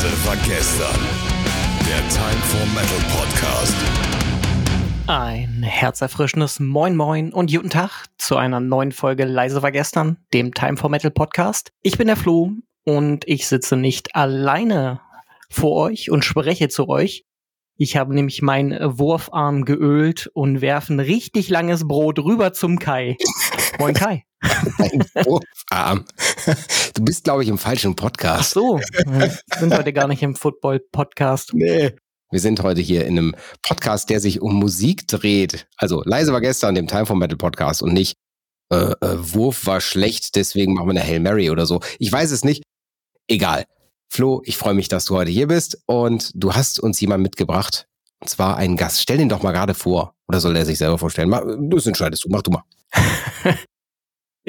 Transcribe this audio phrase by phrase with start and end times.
[0.00, 1.00] Leise war gestern.
[1.88, 3.74] Der Time for Metal Podcast.
[5.08, 10.54] Ein herzerfrischendes Moin Moin und guten Tag zu einer neuen Folge Leise war gestern, dem
[10.54, 11.72] Time for Metal Podcast.
[11.82, 12.52] Ich bin der Flo
[12.84, 15.00] und ich sitze nicht alleine
[15.50, 17.24] vor euch und spreche zu euch.
[17.76, 23.16] Ich habe nämlich meinen Wurfarm geölt und werfe ein richtig langes Brot rüber zum Kai.
[23.80, 24.27] Moin Kai.
[24.40, 26.04] Ein Wurfarm.
[26.94, 28.50] Du bist, glaube ich, im falschen Ach Podcast.
[28.52, 31.54] so, wir sind heute gar nicht im Football-Podcast.
[31.54, 31.94] Nee.
[32.30, 35.68] Wir sind heute hier in einem Podcast, der sich um Musik dreht.
[35.76, 38.16] Also leise war gestern dem Time for Metal Podcast und nicht
[38.70, 41.80] äh, äh, Wurf war schlecht, deswegen machen wir eine Hail Mary oder so.
[41.98, 42.62] Ich weiß es nicht.
[43.28, 43.64] Egal.
[44.10, 47.86] Flo, ich freue mich, dass du heute hier bist und du hast uns jemand mitgebracht.
[48.20, 49.00] Und zwar einen Gast.
[49.00, 50.14] Stell den doch mal gerade vor.
[50.26, 51.28] Oder soll er sich selber vorstellen?
[51.28, 52.28] Mach, das entscheidest du.
[52.30, 52.62] Mach du mal.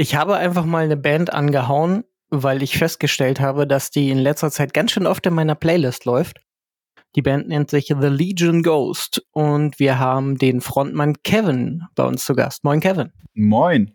[0.01, 4.49] Ich habe einfach mal eine Band angehauen, weil ich festgestellt habe, dass die in letzter
[4.49, 6.37] Zeit ganz schön oft in meiner Playlist läuft.
[7.17, 12.23] Die Band nennt sich The Legion Ghost und wir haben den Frontmann Kevin bei uns
[12.23, 12.63] zu Gast.
[12.63, 13.11] Moin Kevin.
[13.33, 13.93] Moin.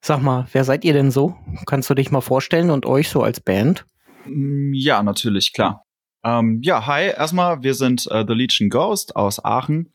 [0.00, 1.36] Sag mal, wer seid ihr denn so?
[1.66, 3.84] Kannst du dich mal vorstellen und euch so als Band?
[4.24, 5.82] Mm, Ja, natürlich, klar.
[6.24, 9.92] Ähm, ja, hi, erstmal, wir sind äh, The Legion Ghost aus Aachen.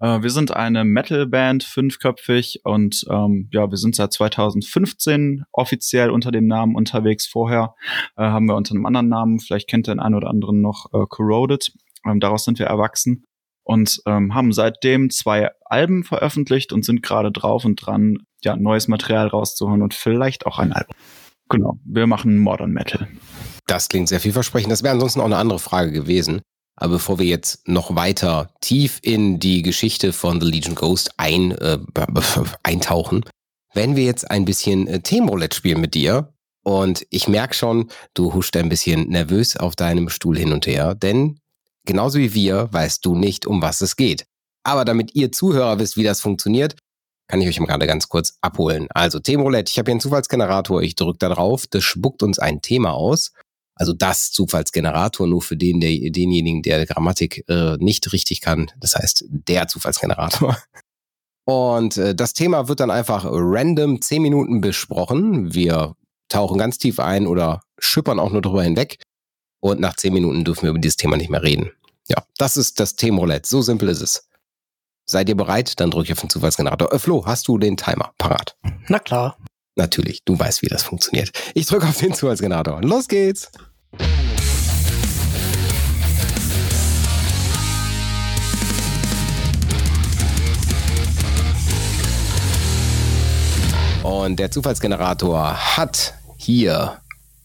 [0.00, 6.30] Äh, wir sind eine Metal-Band, fünfköpfig und ähm, ja, wir sind seit 2015 offiziell unter
[6.30, 7.26] dem Namen unterwegs.
[7.26, 7.74] Vorher
[8.16, 11.04] äh, haben wir unter einem anderen Namen, vielleicht kennt der einen oder anderen noch, äh,
[11.08, 11.72] Corroded.
[12.06, 13.24] Ähm, daraus sind wir erwachsen
[13.64, 18.88] und ähm, haben seitdem zwei Alben veröffentlicht und sind gerade drauf und dran, ja, neues
[18.88, 20.94] Material rauszuholen und vielleicht auch ein Album.
[21.50, 23.08] Genau, wir machen Modern Metal.
[23.66, 24.70] Das klingt sehr vielversprechend.
[24.70, 26.40] Das wäre ansonsten auch eine andere Frage gewesen.
[26.80, 31.50] Aber bevor wir jetzt noch weiter tief in die Geschichte von The Legion Ghost ein,
[31.52, 31.78] äh,
[32.62, 33.24] eintauchen,
[33.74, 36.32] werden wir jetzt ein bisschen äh, Themenroulette spielen mit dir.
[36.62, 40.94] Und ich merke schon, du huscht ein bisschen nervös auf deinem Stuhl hin und her,
[40.94, 41.40] denn
[41.84, 44.26] genauso wie wir weißt du nicht, um was es geht.
[44.62, 46.76] Aber damit ihr Zuhörer wisst, wie das funktioniert,
[47.26, 48.86] kann ich euch gerade ganz kurz abholen.
[48.90, 52.62] Also Themenroulette, ich habe hier einen Zufallsgenerator, ich drücke da drauf, das spuckt uns ein
[52.62, 53.32] Thema aus.
[53.78, 58.70] Also das Zufallsgenerator nur für den, der, denjenigen, der Grammatik äh, nicht richtig kann.
[58.80, 60.58] Das heißt, der Zufallsgenerator.
[61.44, 65.54] Und äh, das Thema wird dann einfach random 10 Minuten besprochen.
[65.54, 65.94] Wir
[66.28, 68.98] tauchen ganz tief ein oder schippern auch nur drüber hinweg.
[69.60, 71.70] Und nach 10 Minuten dürfen wir über dieses Thema nicht mehr reden.
[72.08, 73.48] Ja, das ist das Themenroulette.
[73.48, 74.28] So simpel ist es.
[75.06, 75.80] Seid ihr bereit?
[75.80, 76.92] Dann drücke ich auf den Zufallsgenerator.
[76.92, 78.56] Äh, Flo, hast du den Timer parat?
[78.88, 79.38] Na klar.
[79.74, 81.30] Natürlich, du weißt, wie das funktioniert.
[81.54, 82.82] Ich drücke auf den Zufallsgenerator.
[82.82, 83.50] Los geht's!
[94.28, 97.00] Und der Zufallsgenerator hat hier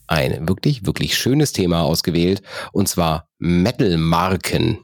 [0.08, 2.42] ein wirklich, wirklich schönes Thema ausgewählt.
[2.72, 4.80] Und zwar Metal-Marken.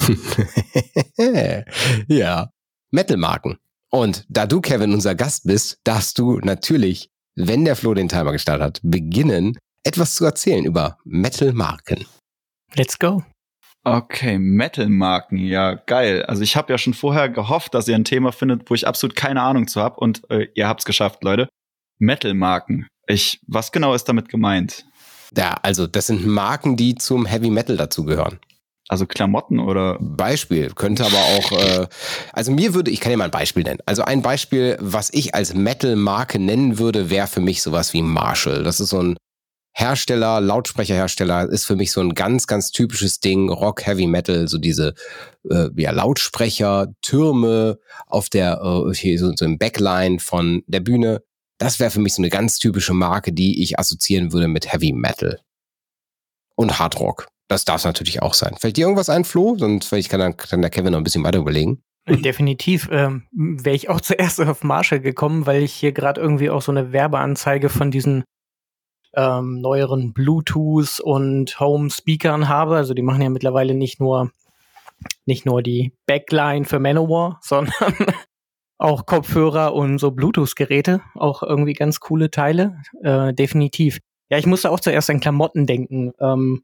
[2.08, 2.50] ja,
[2.90, 3.56] Metal-Marken.
[3.90, 8.32] Und da du, Kevin, unser Gast bist, darfst du natürlich, wenn der Flo den Timer
[8.32, 12.06] gestartet hat, beginnen, etwas zu erzählen über Metal-Marken.
[12.74, 13.22] Let's go.
[13.84, 16.24] Okay, Metal-Marken, ja, geil.
[16.24, 19.14] Also ich habe ja schon vorher gehofft, dass ihr ein Thema findet, wo ich absolut
[19.14, 21.48] keine Ahnung zu hab und äh, ihr habt's geschafft, Leute.
[21.98, 22.86] Metal-Marken.
[23.06, 24.86] Ich, was genau ist damit gemeint?
[25.36, 28.38] Ja, also das sind Marken, die zum Heavy Metal dazugehören.
[28.88, 29.98] Also Klamotten oder?
[30.00, 31.86] Beispiel könnte aber auch, äh,
[32.32, 33.80] also mir würde, ich kann dir mal ein Beispiel nennen.
[33.86, 38.62] Also ein Beispiel, was ich als Metal-Marke nennen würde, wäre für mich sowas wie Marshall.
[38.62, 39.16] Das ist so ein
[39.76, 44.58] Hersteller, Lautsprecherhersteller, ist für mich so ein ganz, ganz typisches Ding, Rock, Heavy Metal, so
[44.58, 44.94] diese
[45.50, 51.22] äh, ja, Lautsprecher, Türme auf der, äh, hier so, so im Backline von der Bühne.
[51.58, 54.92] Das wäre für mich so eine ganz typische Marke, die ich assoziieren würde mit Heavy
[54.92, 55.40] Metal.
[56.54, 57.26] Und Hard Rock.
[57.48, 58.54] Das darf natürlich auch sein.
[58.58, 59.56] Fällt dir irgendwas ein, Flo?
[59.58, 61.82] Sonst vielleicht kann, dann, kann der Kevin noch ein bisschen weiter überlegen.
[62.08, 66.62] Definitiv ähm, wäre ich auch zuerst auf Marshall gekommen, weil ich hier gerade irgendwie auch
[66.62, 68.24] so eine Werbeanzeige von diesen
[69.16, 72.76] ähm, neueren Bluetooth und Home Speakern habe.
[72.76, 74.30] Also die machen ja mittlerweile nicht nur
[75.26, 77.94] nicht nur die Backline für Manowar, sondern
[78.78, 81.00] auch Kopfhörer und so Bluetooth-Geräte.
[81.14, 82.82] Auch irgendwie ganz coole Teile.
[83.02, 83.98] Äh, definitiv.
[84.30, 86.12] Ja, ich musste auch zuerst an Klamotten denken.
[86.20, 86.62] Ähm,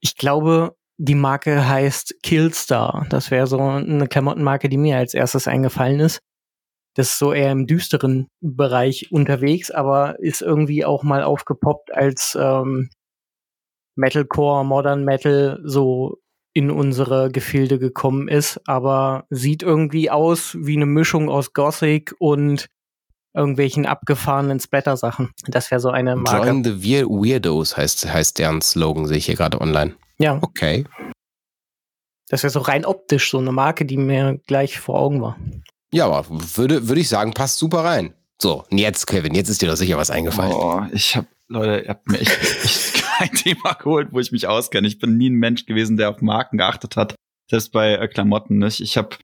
[0.00, 3.06] ich glaube, die Marke heißt Killstar.
[3.10, 6.20] Das wäre so eine Klamottenmarke, die mir als erstes eingefallen ist.
[6.94, 12.36] Das ist so eher im düsteren Bereich unterwegs, aber ist irgendwie auch mal aufgepoppt als
[12.40, 12.90] ähm,
[13.96, 16.18] Metalcore, Modern Metal so
[16.54, 22.66] in unsere Gefilde gekommen ist, aber sieht irgendwie aus wie eine Mischung aus Gothic und
[23.34, 25.30] irgendwelchen abgefahrenen Splatter-Sachen.
[25.46, 26.48] Das wäre so eine Marke.
[26.48, 29.96] Join the Weir Weirdos heißt, heißt deren Slogan, sehe ich hier gerade online.
[30.18, 30.84] Ja, Okay.
[32.28, 35.38] das wäre so rein optisch so eine Marke, die mir gleich vor Augen war.
[35.92, 38.14] Ja, aber würde, würde ich sagen, passt super rein.
[38.40, 40.52] So, und jetzt, Kevin, jetzt ist dir doch sicher was eingefallen.
[40.52, 44.88] Oh, ich hab, Leute, ihr habt mir echt, kein Thema geholt, wo ich mich auskenne.
[44.88, 47.14] Ich bin nie ein Mensch gewesen, der auf Marken geachtet hat.
[47.48, 48.80] Selbst bei äh, Klamotten nicht.
[48.80, 49.16] Ich habe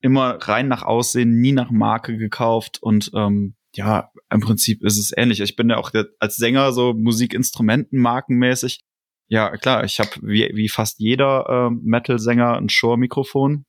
[0.00, 5.12] immer rein nach Aussehen, nie nach Marke gekauft und ähm, ja, im Prinzip ist es
[5.16, 5.40] ähnlich.
[5.40, 8.80] Ich bin ja auch als Sänger so Musikinstrumenten markenmäßig.
[9.28, 13.64] Ja, klar, ich habe wie, wie fast jeder äh, Metal-Sänger ein Shure-Mikrofon.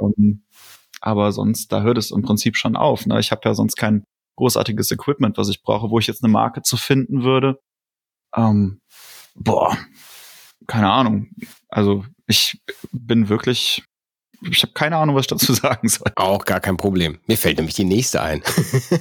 [0.00, 0.44] Ähm,
[1.00, 3.06] aber sonst, da hört es im Prinzip schon auf.
[3.06, 3.18] Ne?
[3.20, 4.04] Ich habe ja sonst kein
[4.36, 7.60] großartiges Equipment, was ich brauche, wo ich jetzt eine Marke zu finden würde.
[8.34, 8.80] Ähm,
[9.34, 9.76] boah,
[10.66, 11.30] keine Ahnung.
[11.68, 12.60] Also ich
[12.92, 13.82] bin wirklich,
[14.42, 16.12] ich habe keine Ahnung, was ich dazu sagen soll.
[16.16, 17.18] Auch gar kein Problem.
[17.26, 18.42] Mir fällt nämlich die nächste ein.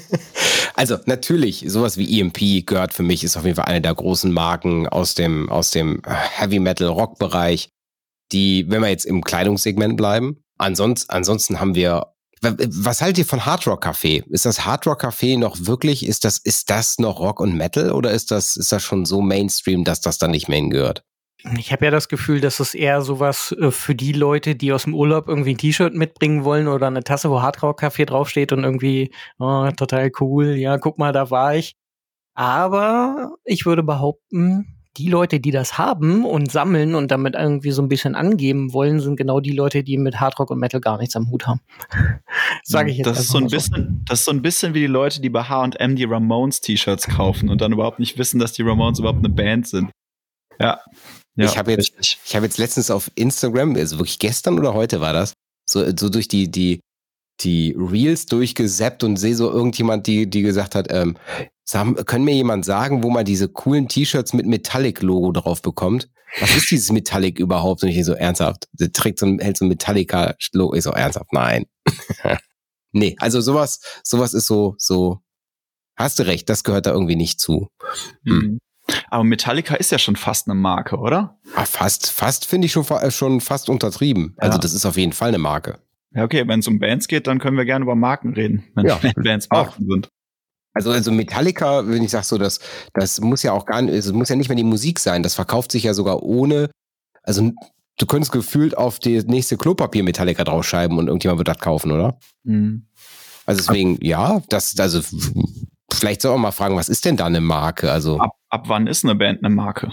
[0.75, 4.31] also natürlich, sowas wie EMP gehört für mich, ist auf jeden Fall eine der großen
[4.31, 7.69] Marken aus dem, aus dem Heavy Metal Rock Bereich,
[8.31, 13.45] die, wenn wir jetzt im Kleidungssegment bleiben, ansonsten, ansonsten haben wir was haltet ihr von
[13.45, 14.23] Hard Rock Café?
[14.29, 17.91] Ist das Hard Rock Café noch wirklich, ist das, ist das noch Rock und Metal
[17.91, 21.03] oder ist das, ist das schon so Mainstream, dass das dann nicht mehr hingehört?
[21.57, 24.83] Ich habe ja das Gefühl, dass es eher sowas äh, für die Leute, die aus
[24.83, 28.51] dem Urlaub irgendwie ein T-Shirt mitbringen wollen oder eine Tasse, wo Hard Rock Café draufsteht
[28.51, 31.75] und irgendwie, oh, total cool, ja, guck mal, da war ich.
[32.35, 37.81] Aber ich würde behaupten, die Leute, die das haben und sammeln und damit irgendwie so
[37.81, 41.15] ein bisschen angeben wollen, sind genau die Leute, die mit Hardrock und Metal gar nichts
[41.15, 41.61] am Hut haben.
[42.63, 44.87] Sage ich jetzt das ist so ein bisschen, das ist so ein bisschen wie die
[44.87, 48.61] Leute, die bei H&M die Ramones T-Shirts kaufen und dann überhaupt nicht wissen, dass die
[48.61, 49.89] Ramones überhaupt eine Band sind.
[50.59, 50.81] Ja.
[51.37, 54.99] ja ich habe jetzt, ich habe jetzt letztens auf Instagram, also wirklich gestern oder heute
[54.99, 55.33] war das,
[55.65, 56.81] so, so durch die, die,
[57.41, 61.17] die Reels durchgesappt und sehe so irgendjemand, die, die gesagt hat, ähm,
[61.63, 66.09] sag, können mir jemand sagen, wo man diese coolen T-Shirts mit Metallic-Logo drauf bekommt?
[66.41, 67.81] Was ist dieses Metallic überhaupt?
[67.83, 70.75] Und ich so ernsthaft, der trägt so ein, hält so ein Metallica-Logo.
[70.75, 71.65] Ich so ernsthaft, nein.
[72.91, 75.19] nee, also sowas, sowas ist so, so,
[75.95, 77.67] hast du recht, das gehört da irgendwie nicht zu.
[78.23, 78.59] Mhm.
[79.09, 81.39] Aber Metallica ist ja schon fast eine Marke, oder?
[81.55, 84.33] Ah, fast, fast finde ich schon, fa- schon fast untertrieben.
[84.37, 84.61] Also Ja.
[84.61, 85.79] das ist auf jeden Fall eine Marke.
[86.15, 88.87] Ja, okay, wenn es um Bands geht, dann können wir gerne über Marken reden, wenn,
[88.87, 88.99] Ja.
[89.15, 90.09] Bands Marken sind.
[90.73, 92.59] Also, also Metallica, wenn ich sag so, das,
[92.93, 95.23] das muss ja auch gar nicht, es muss ja nicht mehr die Musik sein.
[95.23, 96.69] Das verkauft sich ja sogar ohne,
[97.23, 97.51] also
[97.97, 102.17] du könntest gefühlt auf die nächste Klopapier Metallica draufschreiben und irgendjemand wird das kaufen, oder?
[102.43, 102.87] Mhm.
[103.45, 105.01] Also deswegen, ja, das, also
[105.91, 107.91] vielleicht soll man mal fragen, was ist denn da eine Marke?
[107.91, 109.91] Also, Ab, ab wann ist eine Band eine Marke?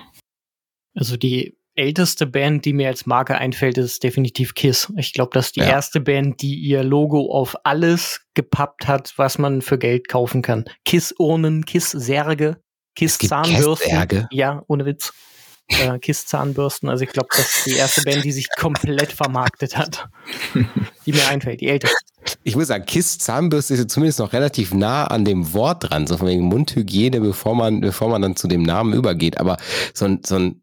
[0.95, 4.93] Also die älteste Band, die mir als Marke einfällt, ist definitiv Kiss.
[4.97, 5.67] Ich glaube, das ist die Ja.
[5.69, 10.65] erste Band, die ihr Logo auf alles gepappt hat, was man für Geld kaufen kann.
[10.85, 12.57] Kiss-Urnen, Kiss-Särge,
[12.97, 14.27] Kiss-Zahnbürsten.
[14.31, 15.13] Ja, ohne Witz.
[15.69, 16.89] Äh, Kiss-Zahnbürsten.
[16.89, 20.09] Also ich glaube, das ist die erste Band, die sich komplett vermarktet hat.
[21.05, 21.97] die mir einfällt, die älteste.
[22.45, 26.17] ich muss sagen, Kiss Zahnbürste ist zumindest noch relativ nah an dem Wort dran, so
[26.17, 29.39] von wegen Mundhygiene, bevor man, bevor man dann zu dem Namen übergeht.
[29.39, 29.57] Aber
[29.93, 30.63] so ein, so ein,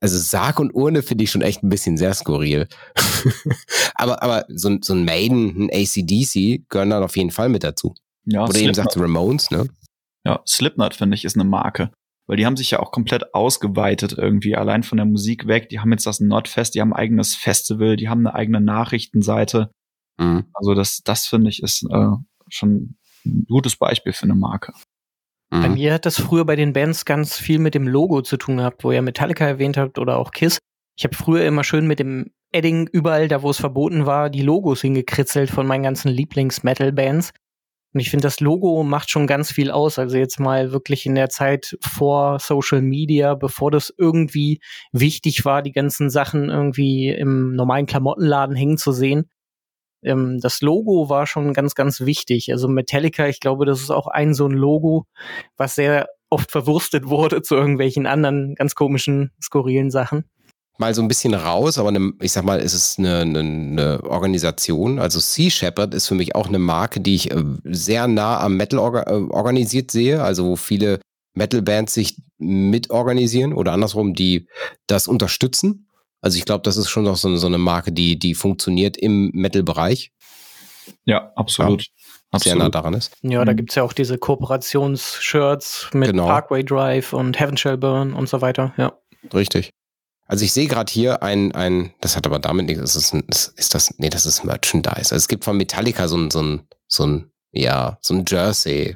[0.00, 2.68] also Sarg und Urne finde ich schon echt ein bisschen sehr skurril.
[3.94, 7.64] aber, aber so ein, so ein Maiden, ein ACDC gehören dann auf jeden Fall mit
[7.64, 7.94] dazu.
[8.24, 9.68] Ja, Oder eben Slipknot, sagt Ramones, ne?
[10.24, 11.90] ja, Slipknot finde ich ist eine Marke.
[12.26, 15.70] Weil die haben sich ja auch komplett ausgeweitet irgendwie, allein von der Musik weg.
[15.70, 19.70] Die haben jetzt das Nordfest, die haben ein eigenes Festival, die haben eine eigene Nachrichtenseite.
[20.18, 20.44] Mhm.
[20.52, 22.10] Also das, das finde ich ist äh,
[22.50, 24.74] schon ein gutes Beispiel für eine Marke.
[25.50, 25.74] Bei Mhm.
[25.74, 28.84] mir hat das früher bei den Bands ganz viel mit dem Logo zu tun gehabt,
[28.84, 30.58] wo ihr Metallica erwähnt habt oder auch Kiss.
[30.96, 34.42] Ich habe früher immer schön mit dem Edding überall, da wo es verboten war, die
[34.42, 37.30] Logos hingekritzelt von meinen ganzen Lieblings-Metal-Bands.
[37.94, 39.98] Und ich finde, das Logo macht schon ganz viel aus.
[39.98, 44.60] Also jetzt mal wirklich in der Zeit vor Social Media, bevor das irgendwie
[44.92, 49.30] wichtig war, die ganzen Sachen irgendwie im normalen Klamottenladen hängen zu sehen.
[50.02, 52.52] Ähm, das Logo war schon ganz, ganz wichtig.
[52.52, 55.06] Also Metallica, ich glaube, das ist auch ein so ein Logo,
[55.56, 60.24] was sehr oft verwurstet wurde zu irgendwelchen anderen ganz komischen, skurrilen Sachen.
[60.80, 64.00] Mal so ein bisschen raus, aber eine, ich sag mal, es ist eine, eine, eine
[64.04, 65.00] Organisation.
[65.00, 68.56] Also Sea Shepherd ist für mich auch eine Marke, die ich äh, sehr nah am
[68.56, 70.22] Metal orga äh, organisiert sehe.
[70.22, 71.00] Also wo viele
[71.34, 74.46] Metal-Bands sich mitorganisieren oder andersrum, die
[74.86, 75.87] das unterstützen.
[76.20, 79.30] Also ich glaube, das ist schon noch so, so eine Marke, die, die funktioniert im
[79.34, 80.12] Metal-Bereich,
[81.04, 81.82] Ja, absolut.
[82.36, 82.74] sehr nah absolut.
[82.74, 83.12] daran ist.
[83.22, 83.56] Ja, da Mhm.
[83.56, 86.26] gibt's ja auch diese Kooperationsshirts mit Genau.
[86.26, 88.74] Parkway Drive und Heaven Shall Burn und so weiter.
[88.76, 88.92] Ja.
[89.32, 89.70] Richtig.
[90.26, 93.22] Also ich sehe gerade hier ein, ein, das hat aber damit nichts, ist das, ein,
[93.28, 94.96] ist, ist das, nee, das ist Merchandise.
[95.12, 98.94] Also es gibt von Metallica so ein, so ein, so ein, ja, so ein Jersey.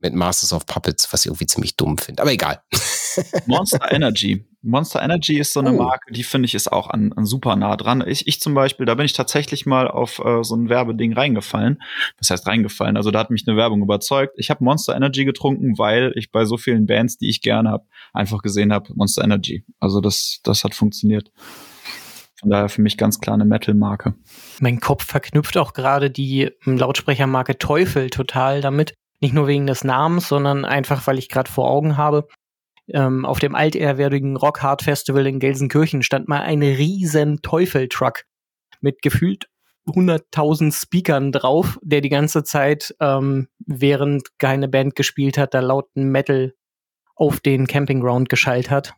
[0.00, 2.22] mit Masters of Puppets, was ich irgendwie ziemlich dumm finde.
[2.22, 2.62] Aber egal.
[3.46, 4.47] Monster Energy.
[4.62, 5.76] Monster Energy ist so eine oh.
[5.76, 8.02] Marke, die finde ich ist auch an, an, super nah dran.
[8.06, 11.80] Ich, ich zum Beispiel, da bin ich tatsächlich mal auf äh, so ein Werbeding reingefallen.
[12.18, 12.96] Das heißt reingefallen.
[12.96, 14.34] Also da hat mich eine Werbung überzeugt.
[14.36, 17.86] Ich habe Monster Energy getrunken, weil ich bei so vielen Bands, die ich gerne habe,
[18.12, 19.64] einfach gesehen habe Monster Energy.
[19.78, 21.30] Also das, das hat funktioniert.
[22.40, 24.14] Von daher für mich ganz klar eine Metal-Marke.
[24.60, 28.94] Mein Kopf verknüpft auch gerade die Lautsprechermarke Teufel total damit.
[29.20, 32.28] Nicht nur wegen des Namens, sondern einfach, weil ich gerade vor Augen habe.
[32.92, 38.24] Ähm, auf dem altehrwürdigen Rock Hard Festival in Gelsenkirchen stand mal ein riesen Teufel-Truck
[38.80, 39.48] mit gefühlt
[39.88, 46.10] 100.000 Speakern drauf, der die ganze Zeit, ähm, während keine Band gespielt hat, da lauten
[46.10, 46.54] Metal
[47.14, 48.94] auf den Campingground geschaltet hat.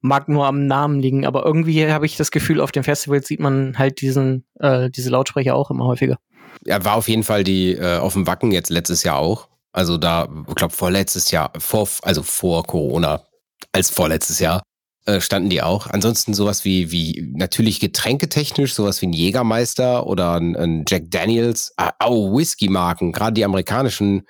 [0.00, 3.40] Mag nur am Namen liegen, aber irgendwie habe ich das Gefühl, auf den Festivals sieht
[3.40, 6.18] man halt diesen, äh, diese Lautsprecher auch immer häufiger.
[6.64, 9.48] Ja, war auf jeden Fall die äh, auf dem Wacken jetzt letztes Jahr auch.
[9.76, 13.26] Also da, ich glaube, vorletztes Jahr, vor, also vor Corona,
[13.72, 14.62] als vorletztes Jahr,
[15.04, 15.86] äh, standen die auch.
[15.88, 21.74] Ansonsten sowas wie, wie natürlich getränketechnisch, sowas wie ein Jägermeister oder ein, ein Jack Daniels,
[21.76, 24.26] äh, oh, Whisky-Marken, gerade die amerikanischen,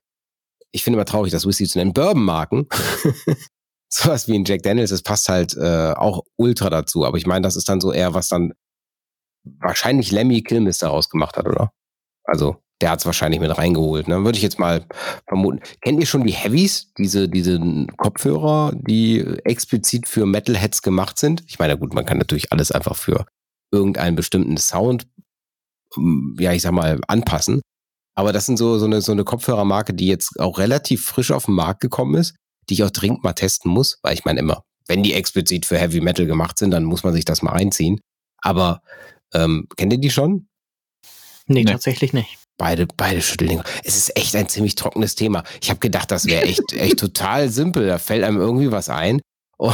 [0.72, 2.66] ich finde immer traurig, das Whisky zu nennen, Bourbon-Marken.
[3.88, 7.06] sowas wie ein Jack Daniels, das passt halt äh, auch ultra dazu.
[7.06, 8.52] Aber ich meine, das ist dann so eher, was dann
[9.44, 11.70] wahrscheinlich Lemmy Kilmis daraus gemacht hat, oder?
[12.24, 14.08] Also der hat es wahrscheinlich mit reingeholt.
[14.08, 14.24] Ne?
[14.24, 14.84] Würde ich jetzt mal
[15.26, 15.60] vermuten.
[15.80, 17.58] Kennt ihr schon die Heavies, diese, diese
[17.96, 21.42] Kopfhörer, die explizit für Metalheads gemacht sind?
[21.46, 23.26] Ich meine, gut, man kann natürlich alles einfach für
[23.72, 25.06] irgendeinen bestimmten Sound,
[25.96, 27.62] ähm, ja, ich sag mal, anpassen.
[28.14, 31.46] Aber das sind so, so eine, so eine Kopfhörermarke, die jetzt auch relativ frisch auf
[31.46, 32.34] den Markt gekommen ist,
[32.68, 35.78] die ich auch dringend mal testen muss, weil ich meine immer, wenn die explizit für
[35.78, 38.00] Heavy Metal gemacht sind, dann muss man sich das mal reinziehen.
[38.42, 38.82] Aber
[39.34, 40.48] ähm, kennt ihr die schon?
[41.46, 42.38] Nee, nee, tatsächlich nicht.
[42.58, 43.64] Beide, beide Schütteldinger.
[43.84, 45.44] Es ist echt ein ziemlich trockenes Thema.
[45.60, 47.86] Ich habe gedacht, das wäre echt, echt total simpel.
[47.86, 49.20] Da fällt einem irgendwie was ein.
[49.58, 49.72] Oh.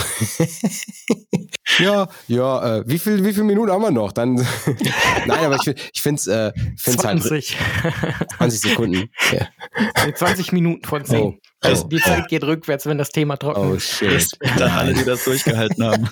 [1.81, 4.12] ja, ja, äh, wie viel, wie viele Minuten haben wir noch?
[4.12, 4.35] Dann,
[5.27, 7.59] nein, aber ich, ich finde es äh, find's 20.
[7.83, 9.11] halt 20 Sekunden.
[9.33, 10.12] Ja.
[10.15, 11.21] 20 Minuten von 10.
[11.21, 11.35] Oh.
[11.61, 14.12] Also, die Zeit geht rückwärts, wenn das Thema trocken oh, shit.
[14.12, 14.39] ist.
[14.57, 16.09] Dann alle, die das durchgehalten haben.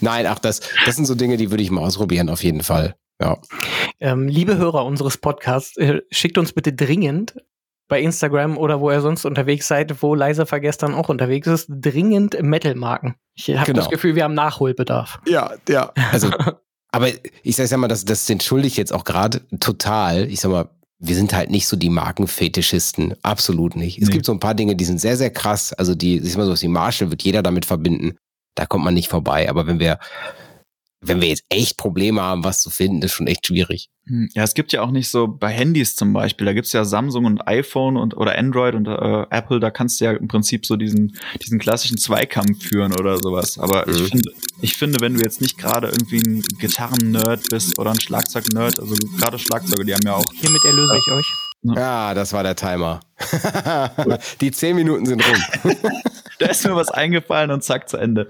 [0.00, 2.96] Nein, ach, das, das sind so Dinge, die würde ich mal ausprobieren, auf jeden Fall.
[3.22, 3.38] Ja.
[4.00, 7.34] Ähm, liebe Hörer unseres Podcasts, äh, schickt uns bitte dringend
[7.88, 12.40] bei Instagram oder wo ihr sonst unterwegs seid, wo Leiser vergestern auch unterwegs ist, dringend
[12.42, 13.16] Metal-Marken.
[13.34, 13.80] Ich habe genau.
[13.80, 15.20] das Gefühl, wir haben Nachholbedarf.
[15.26, 15.92] Ja, ja.
[16.10, 16.30] Also,
[16.92, 17.08] aber
[17.42, 20.24] ich sag mal, das, das entschuldige ich jetzt auch gerade total.
[20.30, 23.14] Ich sag mal, wir sind halt nicht so die Markenfetischisten.
[23.22, 23.98] Absolut nicht.
[23.98, 24.04] Nee.
[24.04, 25.72] Es gibt so ein paar Dinge, die sind sehr, sehr krass.
[25.72, 28.16] Also die, ich sag mal so, die Marshall wird jeder damit verbinden.
[28.54, 29.50] Da kommt man nicht vorbei.
[29.50, 29.98] Aber wenn wir
[31.02, 33.90] wenn wir jetzt echt Probleme haben, was zu finden, ist schon echt schwierig.
[34.06, 36.84] Hm, ja, es gibt ja auch nicht so bei Handys zum Beispiel, da gibt's ja
[36.84, 40.64] Samsung und iPhone und oder Android und äh, Apple, da kannst du ja im Prinzip
[40.64, 43.58] so diesen, diesen klassischen Zweikampf führen oder sowas.
[43.58, 43.94] Aber mhm.
[43.94, 48.00] ich finde, ich finde, wenn du jetzt nicht gerade irgendwie ein Gitarren-Nerd bist oder ein
[48.00, 50.24] Schlagzeug-Nerd, also gerade Schlagzeuge, die haben ja auch.
[50.34, 51.26] Hiermit erlöse ich euch.
[51.62, 53.00] Ja, das war der Timer.
[54.40, 55.74] die zehn Minuten sind rum.
[56.40, 58.28] da ist mir was eingefallen und zack, zu Ende.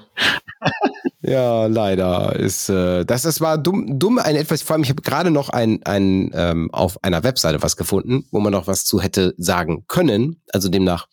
[1.22, 4.62] Ja, leider ist äh, das, das war dumm, dumm ein etwas.
[4.62, 8.40] Vor allem, ich habe gerade noch ein, ein ähm, auf einer Webseite was gefunden, wo
[8.40, 10.42] man noch was zu hätte sagen können.
[10.52, 11.06] Also demnach,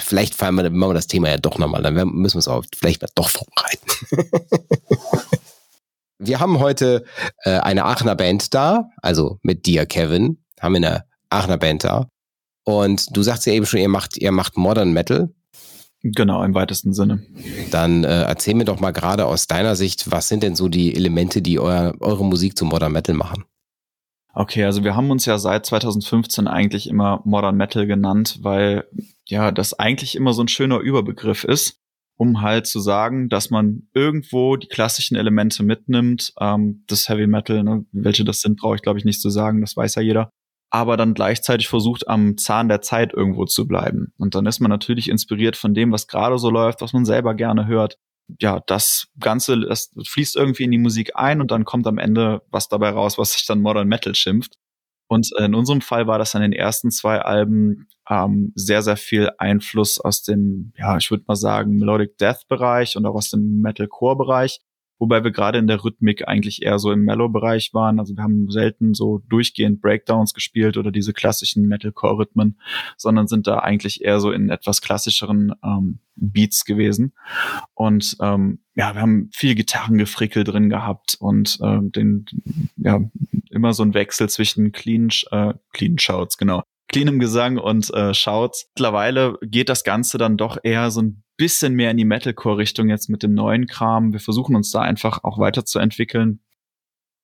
[0.00, 2.64] vielleicht fallen wir, machen wir das Thema ja doch nochmal, dann müssen wir es auch
[2.74, 3.86] vielleicht doch vorbereiten.
[6.18, 7.04] wir haben heute
[7.44, 12.08] äh, eine Aachener Band da, also mit dir, Kevin, haben wir eine Aachener Band da.
[12.64, 15.30] Und du sagst ja eben schon, ihr macht, ihr macht Modern Metal.
[16.02, 17.22] Genau, im weitesten Sinne.
[17.70, 20.96] Dann äh, erzähl mir doch mal gerade aus deiner Sicht, was sind denn so die
[20.96, 23.44] Elemente, die euer, eure Musik zu Modern Metal machen?
[24.34, 28.84] Okay, also wir haben uns ja seit 2015 eigentlich immer Modern Metal genannt, weil
[29.26, 31.78] ja das eigentlich immer so ein schöner Überbegriff ist,
[32.16, 37.62] um halt zu sagen, dass man irgendwo die klassischen Elemente mitnimmt, ähm, das Heavy Metal,
[37.62, 40.30] ne, welche das sind, brauche ich glaube ich nicht zu sagen, das weiß ja jeder
[40.72, 44.14] aber dann gleichzeitig versucht, am Zahn der Zeit irgendwo zu bleiben.
[44.16, 47.34] Und dann ist man natürlich inspiriert von dem, was gerade so läuft, was man selber
[47.34, 47.98] gerne hört.
[48.40, 52.40] Ja, das Ganze, das fließt irgendwie in die Musik ein und dann kommt am Ende
[52.50, 54.54] was dabei raus, was sich dann Modern Metal schimpft.
[55.08, 59.28] Und in unserem Fall war das an den ersten zwei Alben ähm, sehr, sehr viel
[59.36, 63.60] Einfluss aus dem, ja, ich würde mal sagen, Melodic Death Bereich und auch aus dem
[63.60, 64.60] Metalcore Bereich
[65.02, 67.98] wobei wir gerade in der Rhythmik eigentlich eher so im Mellow-Bereich waren.
[67.98, 72.60] Also wir haben selten so durchgehend Breakdowns gespielt oder diese klassischen Metalcore-Rhythmen,
[72.96, 77.14] sondern sind da eigentlich eher so in etwas klassischeren ähm, Beats gewesen.
[77.74, 82.26] Und ähm, ja, wir haben viel Gitarrengefrickel drin gehabt und ähm, den,
[82.76, 83.00] ja,
[83.50, 88.70] immer so ein Wechsel zwischen Clean, äh, Clean Shouts, genau, cleanem Gesang und äh, Shouts.
[88.76, 93.10] Mittlerweile geht das Ganze dann doch eher so ein bisschen mehr in die Metalcore-Richtung jetzt
[93.10, 94.12] mit dem neuen Kram.
[94.12, 96.38] Wir versuchen uns da einfach auch weiterzuentwickeln.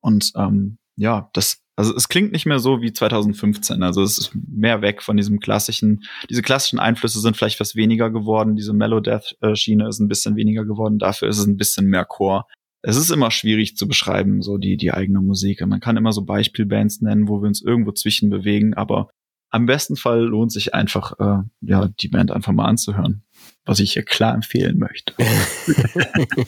[0.00, 3.80] Und ähm, ja, das, also es klingt nicht mehr so wie 2015.
[3.84, 8.10] Also es ist mehr weg von diesem klassischen, diese klassischen Einflüsse sind vielleicht was weniger
[8.10, 8.56] geworden.
[8.56, 10.98] Diese Melodeath-Schiene ist ein bisschen weniger geworden.
[10.98, 12.44] Dafür ist es ein bisschen mehr Core.
[12.82, 15.64] Es ist immer schwierig zu beschreiben, so die, die eigene Musik.
[15.64, 19.10] Man kann immer so Beispielbands nennen, wo wir uns irgendwo zwischen bewegen, aber
[19.50, 23.22] am besten Fall lohnt sich einfach, äh, ja, die Band einfach mal anzuhören,
[23.68, 25.14] was ich hier klar empfehlen möchte.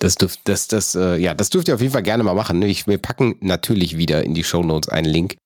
[0.00, 2.60] das dürft, das, das, äh, ja, das dürft ihr auf jeden Fall gerne mal machen.
[2.62, 5.36] Ich, wir packen natürlich wieder in die Show Notes einen Link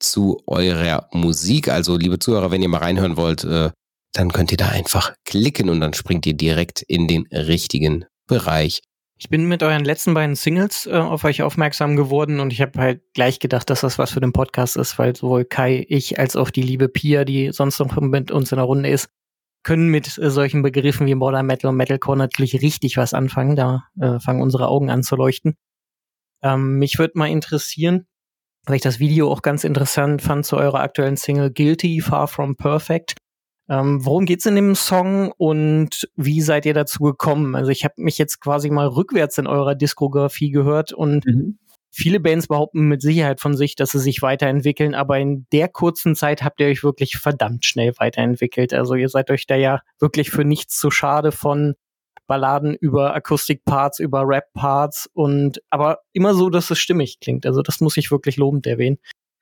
[0.00, 1.68] zu eurer Musik.
[1.68, 3.70] Also, liebe Zuhörer, wenn ihr mal reinhören wollt, äh,
[4.14, 8.80] dann könnt ihr da einfach klicken und dann springt ihr direkt in den richtigen Bereich.
[9.18, 12.80] Ich bin mit euren letzten beiden Singles äh, auf euch aufmerksam geworden und ich habe
[12.80, 16.36] halt gleich gedacht, dass das was für den Podcast ist, weil sowohl Kai, ich als
[16.36, 19.08] auch die liebe Pia, die sonst noch mit uns in der Runde ist,
[19.64, 23.56] können mit äh, solchen Begriffen wie Modern Metal und Metalcore natürlich richtig was anfangen.
[23.56, 25.56] Da äh, fangen unsere Augen an zu leuchten.
[26.42, 28.06] Ähm, mich würde mal interessieren,
[28.66, 32.56] weil ich das Video auch ganz interessant fand zu eurer aktuellen Single Guilty, Far From
[32.56, 33.14] Perfect.
[33.68, 37.54] Ähm, worum geht's in dem Song und wie seid ihr dazu gekommen?
[37.54, 41.58] Also ich habe mich jetzt quasi mal rückwärts in eurer Diskografie gehört und mhm.
[41.94, 46.14] Viele Bands behaupten mit Sicherheit von sich, dass sie sich weiterentwickeln, aber in der kurzen
[46.14, 48.74] Zeit habt ihr euch wirklich verdammt schnell weiterentwickelt.
[48.74, 51.74] Also ihr seid euch da ja wirklich für nichts zu schade von
[52.26, 57.46] Balladen über Akustikparts, über Rap-Parts und aber immer so, dass es stimmig klingt.
[57.46, 58.98] Also das muss ich wirklich lobend erwähnen.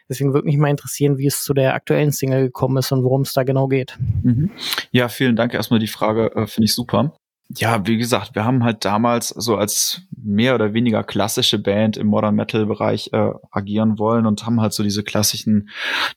[0.09, 3.23] Deswegen würde mich mal interessieren, wie es zu der aktuellen Single gekommen ist und worum
[3.23, 3.97] es da genau geht.
[4.23, 4.51] Mhm.
[4.91, 7.15] Ja, vielen Dank erstmal die Frage, äh, finde ich super.
[7.49, 12.07] Ja, wie gesagt, wir haben halt damals so als mehr oder weniger klassische Band im
[12.07, 15.69] Modern Metal Bereich äh, agieren wollen und haben halt so diese klassischen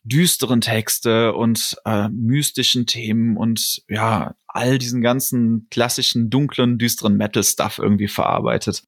[0.03, 7.44] düsteren Texte und äh, mystischen Themen und ja, all diesen ganzen klassischen dunklen, düsteren Metal
[7.44, 8.83] Stuff irgendwie verarbeitet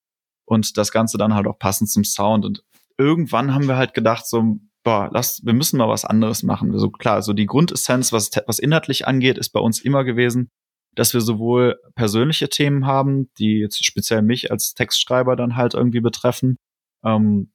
[0.46, 2.64] und das Ganze dann halt auch passend zum Sound und
[2.98, 6.72] irgendwann haben wir halt gedacht so boah, lass, wir müssen mal was anderes machen.
[6.72, 10.50] Also klar, so die Grundessenz, was, was inhaltlich angeht, ist bei uns immer gewesen,
[10.98, 16.00] dass wir sowohl persönliche Themen haben, die jetzt speziell mich als Textschreiber dann halt irgendwie
[16.00, 16.58] betreffen.
[17.06, 17.52] Ähm,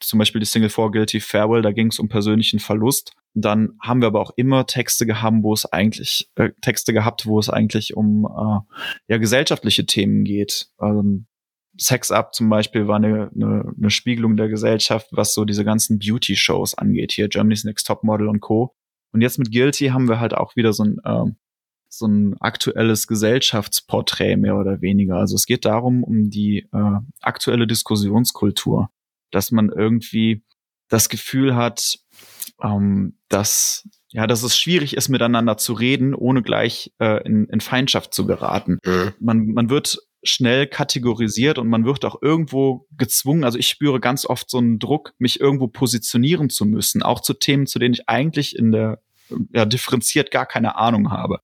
[0.00, 3.12] zum Beispiel die Single for Guilty Farewell, da ging es um persönlichen Verlust.
[3.32, 7.38] Dann haben wir aber auch immer Texte gehabt, wo es eigentlich äh, Texte gehabt, wo
[7.38, 8.60] es eigentlich um äh,
[9.08, 10.68] ja gesellschaftliche Themen geht.
[10.80, 11.26] Ähm,
[11.78, 15.98] Sex Up zum Beispiel war eine, eine, eine Spiegelung der Gesellschaft, was so diese ganzen
[15.98, 18.74] Beauty-Shows angeht, hier Germany's Next Top Model und Co.
[19.12, 21.36] Und jetzt mit Guilty haben wir halt auch wieder so ein, ähm,
[21.98, 25.16] so ein aktuelles Gesellschaftsporträt mehr oder weniger.
[25.16, 28.90] Also es geht darum, um die äh, aktuelle Diskussionskultur,
[29.30, 30.42] dass man irgendwie
[30.88, 31.98] das Gefühl hat,
[32.62, 37.60] ähm, dass ja, dass es schwierig ist, miteinander zu reden, ohne gleich äh, in, in
[37.60, 38.78] Feindschaft zu geraten.
[38.84, 39.12] Mhm.
[39.18, 43.42] Man, man wird schnell kategorisiert und man wird auch irgendwo gezwungen.
[43.42, 47.34] Also ich spüre ganz oft so einen Druck, mich irgendwo positionieren zu müssen, auch zu
[47.34, 49.02] Themen, zu denen ich eigentlich in der
[49.52, 51.40] ja, differenziert gar keine Ahnung habe.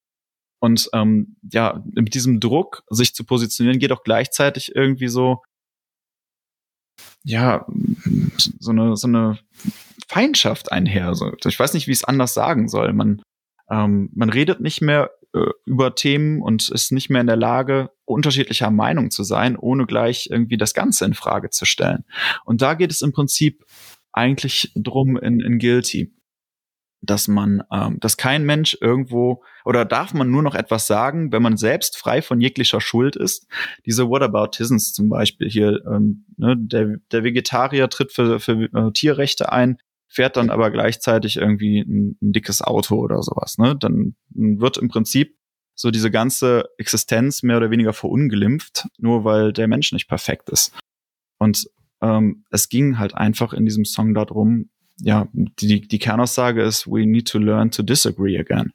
[0.60, 5.42] Und ähm, ja, mit diesem Druck, sich zu positionieren, geht auch gleichzeitig irgendwie so,
[7.24, 7.66] ja,
[8.58, 9.38] so eine, so eine
[10.06, 11.08] Feindschaft einher.
[11.08, 12.92] Also ich weiß nicht, wie ich es anders sagen soll.
[12.92, 13.22] Man,
[13.70, 17.90] ähm, man redet nicht mehr äh, über Themen und ist nicht mehr in der Lage,
[18.04, 22.04] unterschiedlicher Meinung zu sein, ohne gleich irgendwie das Ganze in Frage zu stellen.
[22.44, 23.64] Und da geht es im Prinzip
[24.12, 26.12] eigentlich drum in, in Guilty,
[27.02, 31.42] dass man, ähm, dass kein Mensch irgendwo oder darf man nur noch etwas sagen, wenn
[31.42, 33.46] man selbst frei von jeglicher Schuld ist.
[33.86, 39.50] Diese Whataboutisms zum Beispiel hier, ähm, ne, der, der Vegetarier tritt für, für äh, Tierrechte
[39.52, 43.58] ein, fährt dann aber gleichzeitig irgendwie ein, ein dickes Auto oder sowas.
[43.58, 43.76] Ne?
[43.78, 45.36] Dann wird im Prinzip
[45.74, 50.76] so diese ganze Existenz mehr oder weniger verunglimpft, nur weil der Mensch nicht perfekt ist.
[51.38, 51.70] Und
[52.02, 54.68] ähm, es ging halt einfach in diesem Song darum,
[55.00, 58.72] ja, die, die Kernaussage ist, we need to learn to disagree again.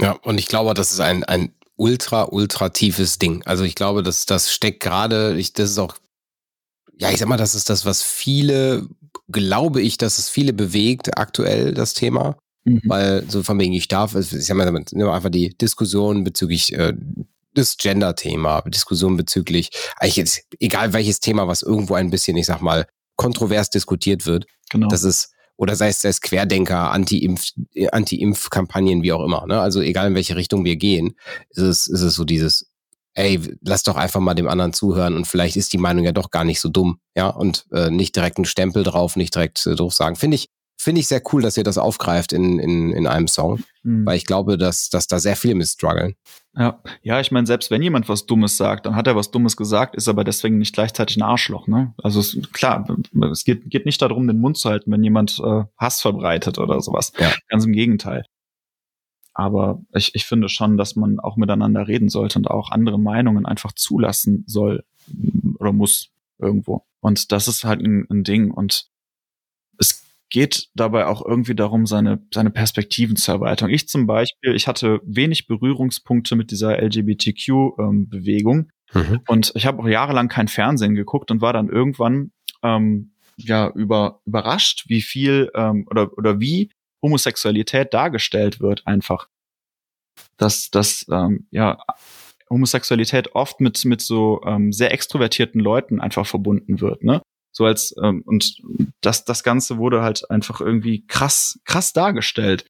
[0.00, 3.42] Ja, und ich glaube, das ist ein, ein ultra, ultra tiefes Ding.
[3.44, 5.96] Also ich glaube, dass das steckt gerade, ich, das ist auch,
[6.98, 8.88] ja, ich sag mal, das ist das, was viele
[9.30, 12.38] glaube ich, dass es viele bewegt aktuell, das Thema.
[12.64, 12.82] Mhm.
[12.84, 16.94] Weil so von wegen, ich darf, ich sag mal, einfach die Diskussion bezüglich äh,
[17.54, 22.60] das Gender-Thema, Diskussion bezüglich, eigentlich jetzt, egal welches Thema, was irgendwo ein bisschen, ich sag
[22.60, 22.86] mal,
[23.18, 24.46] kontrovers diskutiert wird.
[24.70, 24.88] Genau.
[24.88, 27.50] Das ist, oder sei es, sei es Querdenker, Anti-Impf,
[27.92, 29.44] Anti-Impf-Kampagnen, wie auch immer.
[29.46, 29.60] Ne?
[29.60, 31.16] Also egal in welche Richtung wir gehen,
[31.50, 32.70] ist es, ist es so dieses,
[33.14, 36.30] ey, lass doch einfach mal dem anderen zuhören und vielleicht ist die Meinung ja doch
[36.30, 39.74] gar nicht so dumm, ja, und äh, nicht direkt einen Stempel drauf, nicht direkt äh,
[39.74, 40.14] drauf sagen.
[40.14, 43.62] Finde ich, finde ich sehr cool, dass ihr das aufgreift in, in, in einem Song,
[43.82, 44.06] mhm.
[44.06, 46.14] weil ich glaube, dass, dass da sehr viele mit strugglen.
[46.56, 49.56] Ja, ja, ich meine, selbst wenn jemand was Dummes sagt, dann hat er was Dummes
[49.56, 51.94] gesagt, ist aber deswegen nicht gleichzeitig ein Arschloch, ne?
[52.02, 52.86] Also es, klar,
[53.30, 56.80] es geht, geht nicht darum, den Mund zu halten, wenn jemand äh, Hass verbreitet oder
[56.80, 57.12] sowas.
[57.18, 57.32] Ja.
[57.48, 58.24] Ganz im Gegenteil.
[59.34, 63.46] Aber ich, ich finde schon, dass man auch miteinander reden sollte und auch andere Meinungen
[63.46, 64.84] einfach zulassen soll
[65.60, 66.84] oder muss irgendwo.
[67.00, 68.50] Und das ist halt ein, ein Ding.
[68.50, 68.88] Und
[70.30, 73.70] geht dabei auch irgendwie darum, seine, seine Perspektiven zu erweitern.
[73.70, 78.70] Ich zum Beispiel, ich hatte wenig Berührungspunkte mit dieser LGBTQ-Bewegung.
[78.94, 79.20] Ähm, mhm.
[79.26, 84.20] Und ich habe auch jahrelang kein Fernsehen geguckt und war dann irgendwann ähm, ja über,
[84.26, 86.70] überrascht, wie viel ähm, oder, oder wie
[87.02, 89.28] Homosexualität dargestellt wird, einfach.
[90.36, 91.78] Dass, dass ähm, ja,
[92.50, 97.22] Homosexualität oft mit, mit so ähm, sehr extrovertierten Leuten einfach verbunden wird, ne?
[97.52, 98.62] So als, ähm, und
[99.00, 102.66] das, das Ganze wurde halt einfach irgendwie krass, krass dargestellt.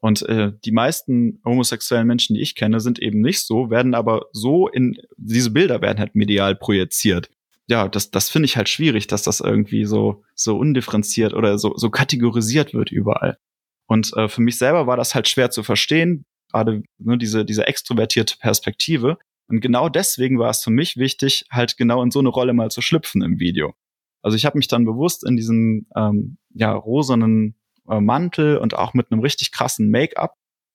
[0.00, 4.26] Und äh, die meisten homosexuellen Menschen, die ich kenne, sind eben nicht so, werden aber
[4.32, 7.30] so in, diese Bilder werden halt medial projiziert.
[7.68, 11.76] Ja, das, das finde ich halt schwierig, dass das irgendwie so, so undifferenziert oder so,
[11.76, 13.38] so kategorisiert wird überall.
[13.86, 17.66] Und äh, für mich selber war das halt schwer zu verstehen, gerade ne, diese, diese
[17.66, 19.18] extrovertierte Perspektive.
[19.48, 22.70] Und genau deswegen war es für mich wichtig, halt genau in so eine Rolle mal
[22.70, 23.74] zu schlüpfen im Video.
[24.22, 27.56] Also ich habe mich dann bewusst in diesem ähm, ja, rosanen
[27.88, 30.34] äh, Mantel und auch mit einem richtig krassen Make-up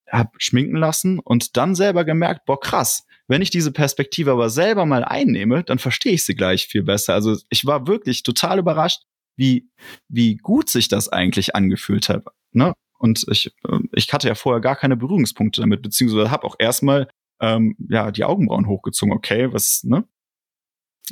[0.09, 4.85] hab schminken lassen und dann selber gemerkt, boah, krass, wenn ich diese Perspektive aber selber
[4.85, 7.15] mal einnehme, dann verstehe ich sie gleich viel besser.
[7.15, 9.01] Also ich war wirklich total überrascht,
[9.35, 9.69] wie,
[10.09, 12.25] wie gut sich das eigentlich angefühlt hat.
[12.51, 12.73] Ne?
[12.99, 17.07] Und ich, äh, ich hatte ja vorher gar keine Berührungspunkte damit, beziehungsweise habe auch erstmal
[17.41, 19.13] ähm, ja die Augenbrauen hochgezogen.
[19.13, 20.07] Okay, was, ne?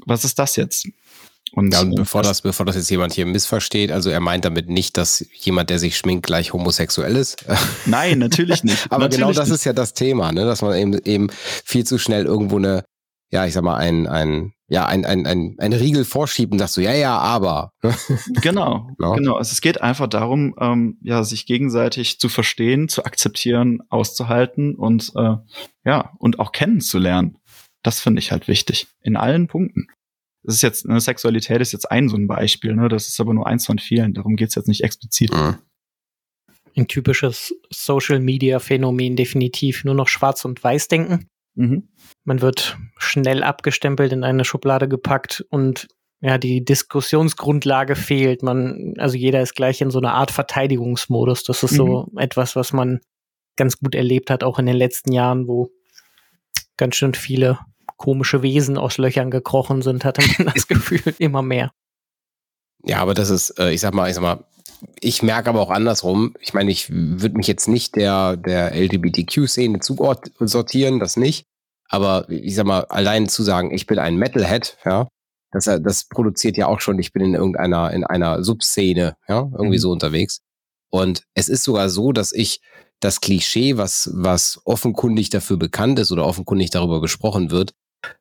[0.06, 0.88] Was ist das jetzt?
[1.53, 4.69] Und, ja, und bevor das, bevor das jetzt jemand hier missversteht, also er meint damit
[4.69, 7.45] nicht, dass jemand, der sich schminkt, gleich homosexuell ist.
[7.85, 8.85] Nein, natürlich nicht.
[8.89, 9.55] Aber natürlich genau das nicht.
[9.55, 10.45] ist ja das Thema, ne?
[10.45, 11.27] dass man eben, eben
[11.65, 12.85] viel zu schnell irgendwo eine,
[13.31, 16.81] ja, ich sag mal, ein, ein, ja, ein, ein, ein, ein Riegel vorschieben, dass du,
[16.81, 17.71] ja, ja, aber.
[18.41, 19.13] genau, no?
[19.13, 19.35] genau.
[19.35, 25.11] Also es geht einfach darum, ähm, ja, sich gegenseitig zu verstehen, zu akzeptieren, auszuhalten und
[25.15, 25.35] äh,
[25.83, 27.37] ja, und auch kennenzulernen.
[27.83, 28.87] Das finde ich halt wichtig.
[29.01, 29.87] In allen Punkten.
[30.43, 32.88] Das ist jetzt, eine Sexualität ist jetzt ein so ein Beispiel, ne?
[32.89, 34.13] Das ist aber nur eins von vielen.
[34.13, 35.32] Darum geht's jetzt nicht explizit.
[35.32, 35.58] Mhm.
[36.75, 39.84] Ein typisches Social Media Phänomen definitiv.
[39.84, 41.27] Nur noch schwarz und weiß denken.
[41.56, 41.89] Mhm.
[42.23, 45.88] Man wird schnell abgestempelt, in eine Schublade gepackt und
[46.21, 48.43] ja, die Diskussionsgrundlage fehlt.
[48.43, 51.43] Man, also jeder ist gleich in so einer Art Verteidigungsmodus.
[51.43, 51.77] Das ist mhm.
[51.77, 53.01] so etwas, was man
[53.58, 55.71] ganz gut erlebt hat, auch in den letzten Jahren, wo
[56.77, 57.60] ganz schön viele
[58.01, 61.71] komische Wesen aus Löchern gekrochen sind, hatte man das Gefühl immer mehr.
[62.83, 64.43] Ja, aber das ist, äh, ich sag mal, ich sag mal,
[64.99, 66.33] ich merke aber auch andersrum.
[66.39, 71.45] Ich meine, ich würde mich jetzt nicht der, der LGBTQ-Szene zusortieren, das nicht.
[71.89, 75.07] Aber ich sag mal, allein zu sagen, ich bin ein Metalhead, ja,
[75.51, 79.77] das, das produziert ja auch schon, ich bin in irgendeiner, in einer Subszene, ja, irgendwie
[79.77, 79.81] mhm.
[79.81, 80.39] so unterwegs.
[80.89, 82.61] Und es ist sogar so, dass ich
[82.99, 87.73] das Klischee, was, was offenkundig dafür bekannt ist oder offenkundig darüber gesprochen wird,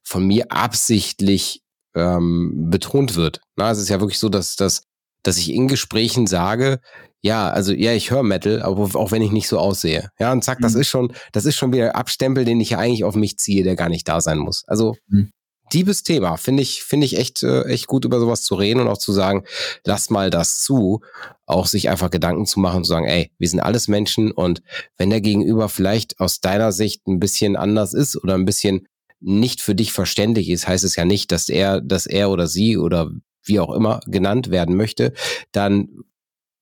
[0.03, 1.63] von mir absichtlich
[1.95, 3.41] ähm, betont wird.
[3.57, 4.83] Na, es ist ja wirklich so, dass, dass,
[5.23, 6.81] dass ich in Gesprächen sage,
[7.23, 10.11] ja, also ja, ich höre Metal, aber auch wenn ich nicht so aussehe.
[10.19, 10.63] Ja, und zack, mhm.
[10.63, 13.63] das ist schon, das ist schon wieder Abstempel, den ich ja eigentlich auf mich ziehe,
[13.63, 14.65] der gar nicht da sein muss.
[14.67, 15.31] Also mhm.
[15.73, 18.89] diebes Thema, finde ich, finde ich echt, äh, echt gut über sowas zu reden und
[18.89, 19.45] auch zu sagen,
[19.85, 21.01] lass mal das zu,
[21.45, 24.63] auch sich einfach Gedanken zu machen, zu sagen, ey, wir sind alles Menschen und
[24.97, 28.87] wenn der Gegenüber vielleicht aus deiner Sicht ein bisschen anders ist oder ein bisschen
[29.21, 32.77] nicht für dich verständlich ist, heißt es ja nicht, dass er, dass er oder sie
[32.77, 33.11] oder
[33.45, 35.13] wie auch immer genannt werden möchte,
[35.53, 35.89] dann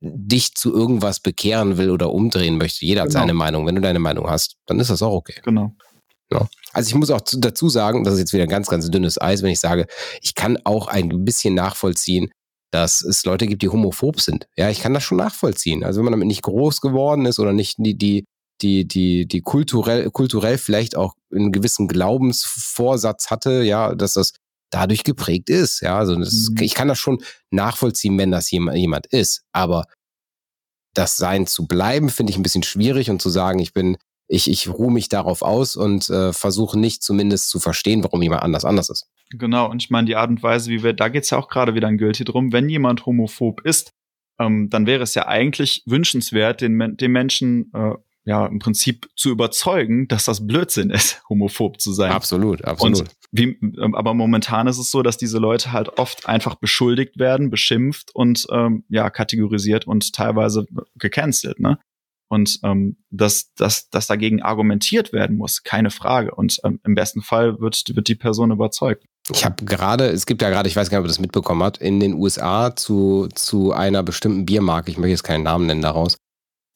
[0.00, 2.86] dich zu irgendwas bekehren will oder umdrehen möchte.
[2.86, 3.20] Jeder hat genau.
[3.20, 3.66] seine Meinung.
[3.66, 5.40] Wenn du deine Meinung hast, dann ist das auch okay.
[5.42, 5.74] Genau.
[6.30, 6.48] Ja.
[6.72, 9.42] Also ich muss auch dazu sagen, das ist jetzt wieder ein ganz, ganz dünnes Eis,
[9.42, 9.86] wenn ich sage,
[10.20, 12.30] ich kann auch ein bisschen nachvollziehen,
[12.70, 14.46] dass es Leute gibt, die homophob sind.
[14.56, 15.82] Ja, ich kann das schon nachvollziehen.
[15.82, 18.24] Also wenn man damit nicht groß geworden ist oder nicht die, die,
[18.62, 24.32] die, die, die kulturell, kulturell vielleicht auch einen gewissen Glaubensvorsatz hatte, ja, dass das
[24.70, 25.80] dadurch geprägt ist.
[25.80, 26.62] Ja, also das, mhm.
[26.62, 29.42] ich kann das schon nachvollziehen, wenn das jemand, jemand ist.
[29.52, 29.84] Aber
[30.94, 34.50] das Sein zu bleiben, finde ich ein bisschen schwierig und zu sagen, ich bin, ich,
[34.50, 38.64] ich ruhe mich darauf aus und äh, versuche nicht zumindest zu verstehen, warum jemand anders
[38.64, 39.06] anders ist.
[39.30, 41.74] Genau, und ich meine, die Art und Weise, wie wir, da geht's ja auch gerade
[41.74, 43.92] wieder ein Gülti drum, wenn jemand homophob ist,
[44.38, 47.94] ähm, dann wäre es ja eigentlich wünschenswert, den, den Menschen äh,
[48.28, 52.12] ja im Prinzip zu überzeugen, dass das Blödsinn ist, homophob zu sein.
[52.12, 53.00] Absolut, absolut.
[53.00, 57.18] Und wie, ähm, aber momentan ist es so, dass diese Leute halt oft einfach beschuldigt
[57.18, 61.78] werden, beschimpft und ähm, ja kategorisiert und teilweise gecancelt, ne?
[62.30, 66.34] Und ähm, dass, dass, dass dagegen argumentiert werden muss, keine Frage.
[66.34, 69.06] Und ähm, im besten Fall wird, wird die Person überzeugt.
[69.32, 71.62] Ich habe gerade, es gibt ja gerade, ich weiß gar nicht, ob ihr das mitbekommen
[71.62, 75.80] habt, in den USA zu, zu einer bestimmten Biermarke, ich möchte jetzt keinen Namen nennen
[75.80, 76.18] daraus,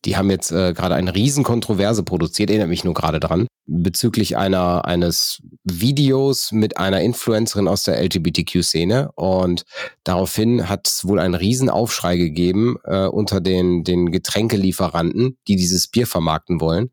[0.05, 4.85] die haben jetzt äh, gerade eine Riesenkontroverse produziert, erinnert mich nur gerade dran, bezüglich einer
[4.85, 9.13] eines Videos mit einer Influencerin aus der LGBTQ-Szene.
[9.13, 9.65] Und
[10.03, 16.07] daraufhin hat es wohl einen Riesenaufschrei gegeben äh, unter den, den Getränkelieferanten, die dieses Bier
[16.07, 16.91] vermarkten wollen.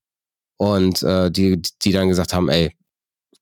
[0.58, 2.76] Und äh, die, die dann gesagt haben, ey,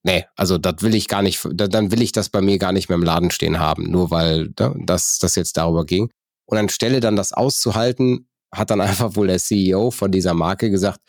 [0.04, 2.90] nee, also das will ich gar nicht, dann will ich das bei mir gar nicht
[2.90, 6.10] mehr im Laden stehen haben, nur weil ne, das, das jetzt darüber ging.
[6.46, 11.00] Und anstelle dann das auszuhalten, hat dann einfach wohl der CEO von dieser Marke gesagt,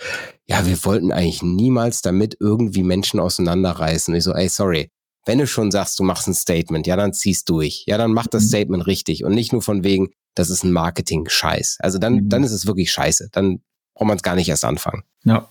[0.46, 4.14] ja, wir wollten eigentlich niemals damit irgendwie Menschen auseinanderreißen.
[4.14, 4.90] ich so, ey, sorry,
[5.26, 7.84] wenn du schon sagst, du machst ein Statement, ja, dann ziehst durch.
[7.86, 8.48] Ja, dann mach das mhm.
[8.48, 11.78] Statement richtig und nicht nur von wegen, das ist ein Marketing-Scheiß.
[11.80, 12.28] Also dann, mhm.
[12.28, 13.28] dann ist es wirklich scheiße.
[13.32, 13.60] Dann
[13.94, 15.02] braucht man es gar nicht erst anfangen.
[15.24, 15.48] Ja.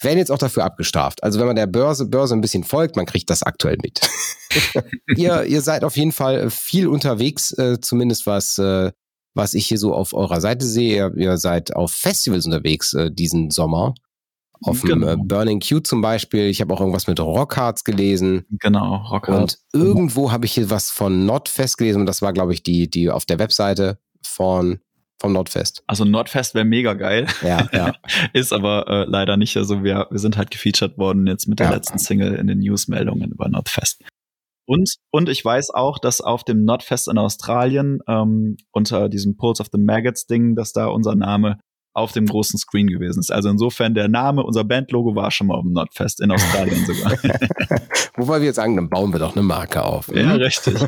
[0.00, 1.22] Werden jetzt auch dafür abgestraft.
[1.24, 4.00] Also wenn man der Börse, Börse ein bisschen folgt, man kriegt das aktuell mit.
[5.16, 8.92] ihr, ihr seid auf jeden Fall viel unterwegs, äh, zumindest was äh,
[9.38, 11.12] was ich hier so auf eurer Seite sehe.
[11.16, 13.94] Ihr, seid auf Festivals unterwegs äh, diesen Sommer.
[14.60, 15.06] Auf genau.
[15.06, 16.48] dem äh, Burning Q zum Beispiel.
[16.48, 18.44] Ich habe auch irgendwas mit Rockhards gelesen.
[18.50, 19.64] Genau, Rockhards.
[19.72, 22.90] Und irgendwo habe ich hier was von Nordfest gelesen und das war, glaube ich, die,
[22.90, 24.80] die auf der Webseite von
[25.20, 25.82] vom Nordfest.
[25.88, 27.26] Also Nordfest wäre mega geil.
[27.42, 27.92] Ja, ja.
[28.32, 29.56] Ist aber äh, leider nicht.
[29.56, 31.74] Also wir, wir sind halt gefeatured worden jetzt mit der ja.
[31.74, 34.02] letzten Single in den Newsmeldungen über Nordfest.
[34.68, 39.62] Und, und ich weiß auch, dass auf dem Notfest in Australien ähm, unter diesem Pulse
[39.62, 41.58] of the Maggots Ding, dass da unser Name
[41.94, 43.32] auf dem großen Screen gewesen ist.
[43.32, 47.12] Also insofern der Name, unser Bandlogo war schon mal auf dem Notfest in Australien sogar.
[48.16, 50.08] Wobei wir jetzt sagen, dann bauen wir doch eine Marke auf.
[50.14, 50.74] Ja, richtig.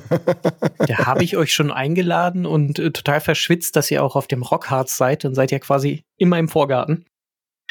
[0.86, 4.42] Da habe ich euch schon eingeladen und äh, total verschwitzt, dass ihr auch auf dem
[4.42, 5.24] Rockharz seid.
[5.24, 7.06] Dann seid ihr quasi immer im Vorgarten.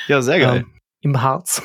[0.08, 0.60] Ja, sehr geil.
[0.60, 1.62] Ähm, Im Harz.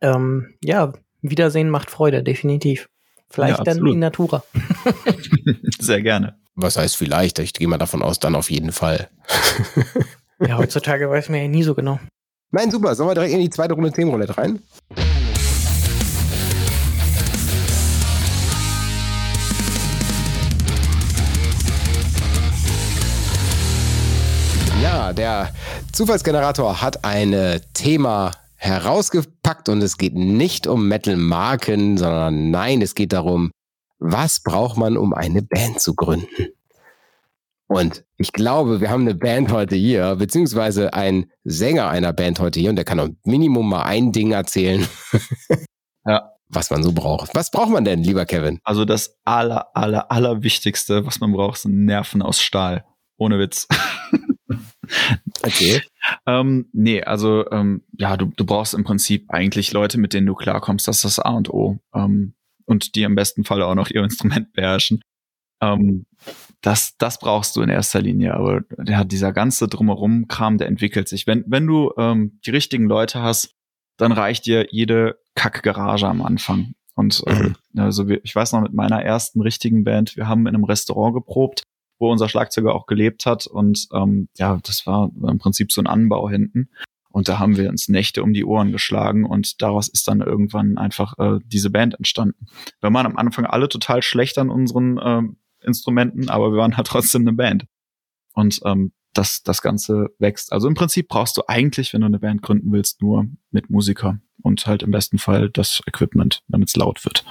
[0.00, 0.92] Ähm, ja,
[1.22, 2.88] Wiedersehen macht Freude, definitiv.
[3.32, 4.44] Vielleicht ja, dann in Natura.
[5.80, 6.36] Sehr gerne.
[6.54, 7.38] Was heißt vielleicht?
[7.38, 9.08] Ich gehe mal davon aus, dann auf jeden Fall.
[10.38, 11.98] ja, heutzutage weiß man ja nie so genau.
[12.50, 12.94] Nein, super.
[12.94, 14.60] Sollen wir direkt in die zweite Runde Themenroulette rein?
[24.82, 25.54] Ja, der
[25.92, 28.32] Zufallsgenerator hat ein Thema
[29.52, 33.50] herausgepackt und es geht nicht um Metal-Marken, sondern nein, es geht darum,
[33.98, 36.48] was braucht man, um eine Band zu gründen?
[37.68, 42.60] Und ich glaube, wir haben eine Band heute hier, beziehungsweise ein Sänger einer Band heute
[42.60, 44.86] hier und der kann am Minimum mal ein Ding erzählen.
[46.06, 46.28] ja.
[46.54, 47.34] Was man so braucht.
[47.34, 48.58] Was braucht man denn, lieber Kevin?
[48.62, 52.84] Also das aller, aller, aller Wichtigste, was man braucht, sind Nerven aus Stahl.
[53.16, 53.66] Ohne Witz.
[55.44, 55.82] Okay.
[56.26, 60.34] ähm, nee, also ähm, ja, du, du brauchst im Prinzip eigentlich Leute, mit denen du
[60.34, 60.86] klarkommst.
[60.86, 61.78] Das ist das A und O.
[61.94, 65.02] Ähm, und die im besten Fall auch noch ihr Instrument beherrschen.
[65.60, 66.06] Ähm,
[66.60, 68.34] das, das brauchst du in erster Linie.
[68.34, 71.26] Aber ja, dieser ganze drumherum-Kram, der entwickelt sich.
[71.26, 73.54] Wenn, wenn du ähm, die richtigen Leute hast,
[73.96, 76.74] dann reicht dir jede Kackgarage am Anfang.
[76.94, 77.56] Und äh, mhm.
[77.76, 81.64] also ich weiß noch mit meiner ersten richtigen Band, wir haben in einem Restaurant geprobt
[82.02, 83.46] wo unser Schlagzeuger auch gelebt hat.
[83.46, 86.68] Und ähm, ja, das war im Prinzip so ein Anbau hinten.
[87.10, 90.78] Und da haben wir uns Nächte um die Ohren geschlagen und daraus ist dann irgendwann
[90.78, 92.46] einfach äh, diese Band entstanden.
[92.80, 95.22] Wir waren am Anfang alle total schlecht an unseren äh,
[95.64, 97.66] Instrumenten, aber wir waren halt trotzdem eine Band.
[98.34, 100.52] Und ähm, das, das Ganze wächst.
[100.52, 104.18] Also im Prinzip brauchst du eigentlich, wenn du eine Band gründen willst, nur mit Musiker
[104.42, 107.24] und halt im besten Fall das Equipment, damit es laut wird.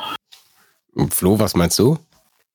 [1.09, 1.97] Flo, was meinst du?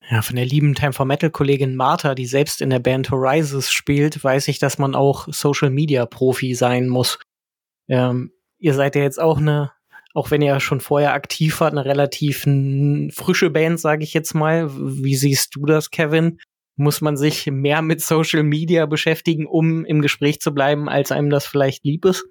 [0.09, 3.73] Ja, von der lieben Time for Metal Kollegin Martha, die selbst in der Band Horizons
[3.73, 7.19] spielt, weiß ich, dass man auch Social Media Profi sein muss.
[7.89, 9.73] Ähm, ihr seid ja jetzt auch eine,
[10.15, 12.43] auch wenn ihr schon vorher aktiv wart, eine relativ
[13.15, 14.71] frische Band, sage ich jetzt mal.
[14.71, 16.39] Wie siehst du das, Kevin?
[16.77, 21.31] Muss man sich mehr mit Social Media beschäftigen, um im Gespräch zu bleiben, als einem
[21.31, 22.27] das vielleicht lieb ist?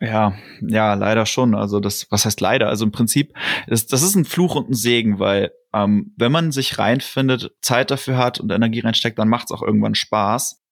[0.00, 1.54] Ja, ja, leider schon.
[1.54, 2.68] Also das, was heißt leider?
[2.68, 3.32] Also im Prinzip,
[3.66, 7.90] das, das ist ein Fluch und ein Segen, weil ähm, wenn man sich reinfindet, Zeit
[7.90, 10.62] dafür hat und Energie reinsteckt, dann macht es auch irgendwann Spaß.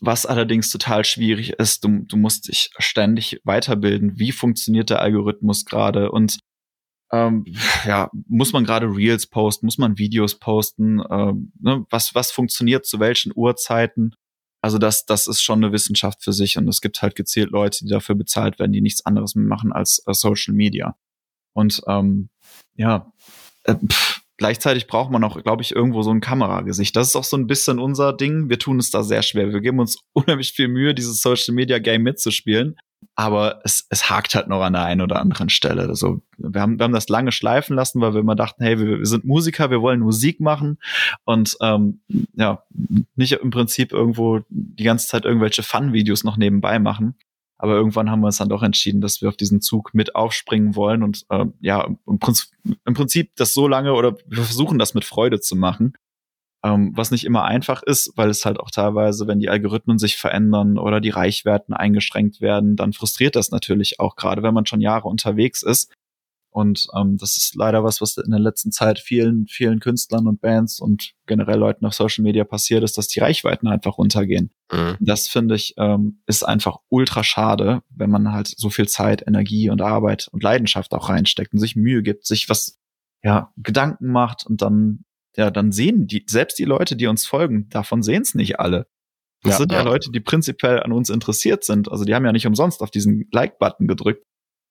[0.00, 4.16] Was allerdings total schwierig ist, du, du musst dich ständig weiterbilden.
[4.16, 6.12] Wie funktioniert der Algorithmus gerade?
[6.12, 6.38] Und
[7.10, 7.46] ähm,
[7.84, 11.02] ja, muss man gerade Reels posten, muss man Videos posten?
[11.10, 11.84] Ähm, ne?
[11.90, 14.14] was, was funktioniert zu welchen Uhrzeiten?
[14.62, 17.84] Also das, das ist schon eine Wissenschaft für sich und es gibt halt gezielt Leute,
[17.84, 20.96] die dafür bezahlt werden, die nichts anderes mehr machen als äh, Social Media.
[21.54, 22.28] Und ähm,
[22.76, 23.12] ja,
[23.64, 26.96] äh, pff, gleichzeitig braucht man auch, glaube ich, irgendwo so ein Kameragesicht.
[26.96, 28.48] Das ist auch so ein bisschen unser Ding.
[28.48, 29.52] Wir tun es da sehr schwer.
[29.52, 32.76] Wir geben uns unheimlich viel Mühe, dieses Social Media Game mitzuspielen.
[33.14, 35.82] Aber es, es hakt halt noch an der einen oder anderen Stelle.
[35.82, 38.98] Also wir haben, wir haben das lange schleifen lassen, weil wir immer dachten, hey, wir,
[38.98, 40.78] wir sind Musiker, wir wollen Musik machen
[41.24, 42.00] und ähm,
[42.34, 42.62] ja,
[43.16, 47.16] nicht im Prinzip irgendwo die ganze Zeit irgendwelche Fun-Videos noch nebenbei machen.
[47.58, 50.76] Aber irgendwann haben wir uns dann doch entschieden, dass wir auf diesen Zug mit aufspringen
[50.76, 52.50] wollen und äh, ja, im Prinzip,
[52.84, 55.94] im Prinzip das so lange oder wir versuchen das mit Freude zu machen.
[56.64, 60.16] Ähm, was nicht immer einfach ist, weil es halt auch teilweise, wenn die Algorithmen sich
[60.16, 64.80] verändern oder die Reichwerten eingeschränkt werden, dann frustriert das natürlich auch, gerade wenn man schon
[64.80, 65.92] Jahre unterwegs ist.
[66.58, 70.40] Und ähm, das ist leider was, was in der letzten Zeit vielen, vielen Künstlern und
[70.40, 74.50] Bands und generell Leuten auf Social Media passiert ist, dass die Reichweiten einfach runtergehen.
[74.72, 74.96] Mhm.
[74.98, 79.70] Das finde ich ähm, ist einfach ultra schade, wenn man halt so viel Zeit, Energie
[79.70, 82.80] und Arbeit und Leidenschaft auch reinsteckt und sich Mühe gibt, sich was
[83.22, 85.04] ja Gedanken macht und dann
[85.36, 88.88] ja dann sehen die selbst die Leute, die uns folgen, davon sehen es nicht alle.
[89.44, 91.88] Das ja, sind ja, ja Leute, die prinzipiell an uns interessiert sind.
[91.88, 94.24] Also die haben ja nicht umsonst auf diesen Like-Button gedrückt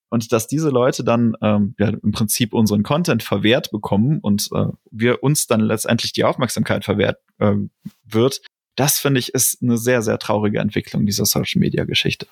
[0.10, 4.68] und dass diese Leute dann ähm, ja, im Prinzip unseren Content verwehrt bekommen und äh,
[4.92, 7.56] wir uns dann letztendlich die Aufmerksamkeit verwehrt äh,
[8.06, 8.42] wird,
[8.78, 12.28] das finde ich ist eine sehr, sehr traurige Entwicklung dieser Social Media Geschichte.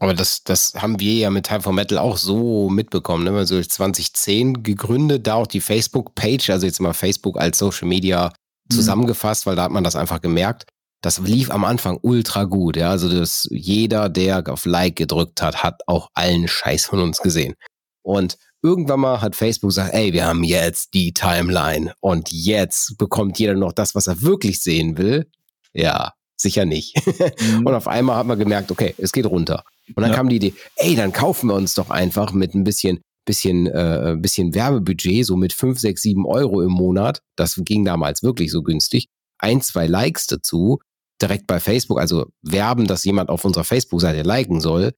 [0.00, 3.24] Aber das, das haben wir ja mit Time for Metal auch so mitbekommen.
[3.24, 3.30] Ne?
[3.30, 8.32] Also 2010 gegründet, da auch die Facebook-Page, also jetzt mal Facebook als Social Media
[8.68, 8.74] mhm.
[8.74, 9.50] zusammengefasst, mhm.
[9.50, 10.66] weil da hat man das einfach gemerkt
[11.04, 12.78] das lief am Anfang ultra gut.
[12.78, 17.18] Ja, also das, jeder, der auf Like gedrückt hat, hat auch allen Scheiß von uns
[17.18, 17.56] gesehen.
[18.02, 23.38] Und irgendwann mal hat Facebook gesagt, ey, wir haben jetzt die Timeline und jetzt bekommt
[23.38, 25.30] jeder noch das, was er wirklich sehen will.
[25.74, 26.96] Ja, sicher nicht.
[27.40, 27.66] Mhm.
[27.66, 29.64] und auf einmal hat man gemerkt, okay, es geht runter.
[29.94, 30.16] Und dann ja.
[30.16, 34.16] kam die Idee, ey, dann kaufen wir uns doch einfach mit ein bisschen bisschen, äh,
[34.18, 37.20] bisschen Werbebudget, so mit fünf, sechs, sieben Euro im Monat.
[37.36, 39.08] Das ging damals wirklich so günstig.
[39.38, 40.78] Ein, zwei Likes dazu
[41.20, 44.92] direkt bei Facebook, also werben, dass jemand auf unserer Facebook-Seite liken soll.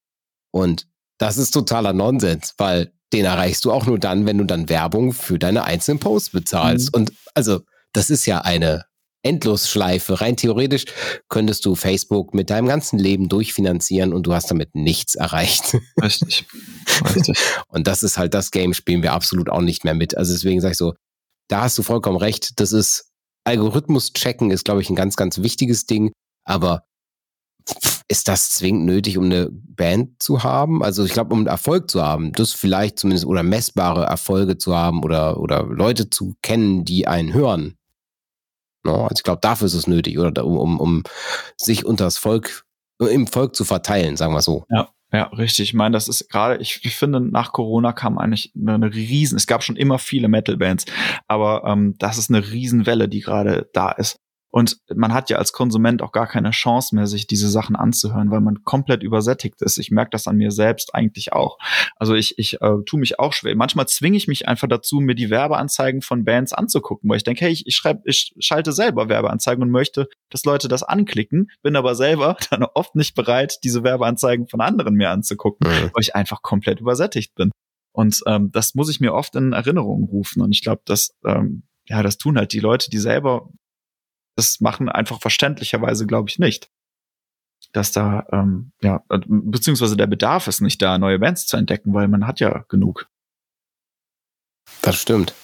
[0.51, 0.87] Und
[1.19, 5.13] das ist totaler Nonsens, weil den erreichst du auch nur dann, wenn du dann Werbung
[5.13, 6.93] für deine einzelnen Posts bezahlst.
[6.93, 7.01] Mhm.
[7.01, 7.61] Und also,
[7.93, 8.85] das ist ja eine
[9.23, 10.21] Endlosschleife.
[10.21, 10.85] Rein theoretisch
[11.29, 15.77] könntest du Facebook mit deinem ganzen Leben durchfinanzieren und du hast damit nichts erreicht.
[16.03, 16.47] Richtig.
[17.15, 17.39] Richtig.
[17.69, 20.17] und das ist halt das Game, spielen wir absolut auch nicht mehr mit.
[20.17, 20.95] Also deswegen sage ich so,
[21.49, 22.61] da hast du vollkommen recht.
[22.61, 23.06] Das ist
[23.47, 26.13] Algorithmus checken ist, glaube ich, ein ganz, ganz wichtiges Ding.
[26.45, 26.85] Aber
[28.09, 30.83] ist das zwingend nötig, um eine Band zu haben?
[30.83, 35.03] Also ich glaube, um Erfolg zu haben, das vielleicht zumindest oder messbare Erfolge zu haben
[35.03, 37.77] oder, oder Leute zu kennen, die einen hören.
[38.85, 41.03] No, also ich glaube, dafür ist es nötig oder um, um
[41.57, 42.65] sich unter das Volk,
[43.01, 44.65] im Volk zu verteilen, sagen wir so.
[44.71, 44.89] Ja.
[45.13, 45.69] Ja, richtig.
[45.69, 49.37] Ich meine, das ist gerade, ich, ich, finde, nach Corona kam eigentlich eine, eine riesen,
[49.37, 50.87] es gab schon immer viele Metal-Bands,
[51.29, 54.19] aber ähm, das ist eine Riesenwelle, die gerade da ist.
[54.51, 58.31] Und man hat ja als Konsument auch gar keine Chance mehr, sich diese Sachen anzuhören,
[58.31, 59.77] weil man komplett übersättigt ist.
[59.77, 61.59] Ich merke das an mir selbst eigentlich auch.
[61.97, 63.55] Also ich, ich äh, tue mich auch schwer.
[63.57, 67.45] Manchmal zwinge ich mich einfach dazu, mir die Werbeanzeigen von Bands anzugucken, weil ich denke,
[67.45, 71.77] hey, ich, ich schreibe, ich schalte selber Werbeanzeigen und möchte, dass Leute das anklicken, bin
[71.77, 75.91] aber selber dann oft nicht bereit, diese Werbeanzeigen von anderen mir anzugucken, mhm.
[75.93, 77.51] weil ich einfach komplett übersättigt bin.
[77.93, 80.43] Und ähm, das muss ich mir oft in Erinnerung rufen.
[80.43, 83.49] Und ich glaube, dass ähm, ja, das tun halt die Leute, die selber
[84.37, 86.71] das machen einfach verständlicherweise, glaube ich, nicht.
[87.73, 91.95] Dass da, ähm, ja, äh, beziehungsweise der Bedarf ist nicht da, neue Bands zu entdecken,
[91.95, 93.09] weil man hat ja genug.
[94.83, 95.35] Das stimmt.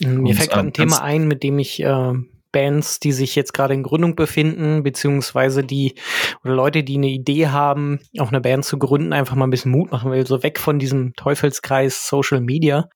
[0.00, 2.14] Mir fällt gerade ein Thema ein, mit dem ich äh,
[2.52, 5.94] Bands, die sich jetzt gerade in Gründung befinden, beziehungsweise die
[6.42, 9.72] oder Leute, die eine Idee haben, auch eine Band zu gründen, einfach mal ein bisschen
[9.72, 12.88] Mut machen will, so weg von diesem Teufelskreis Social Media.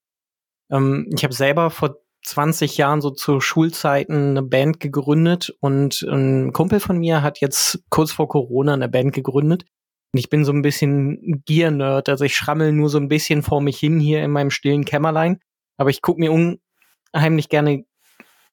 [0.70, 6.52] Ähm, ich habe selber vor 20 Jahren so zu Schulzeiten eine Band gegründet und ein
[6.52, 9.64] Kumpel von mir hat jetzt kurz vor Corona eine Band gegründet.
[10.12, 13.60] Und ich bin so ein bisschen Gear-Nerd, also ich schrammel nur so ein bisschen vor
[13.60, 15.40] mich hin hier in meinem stillen Kämmerlein.
[15.76, 17.84] Aber ich gucke mir unheimlich gerne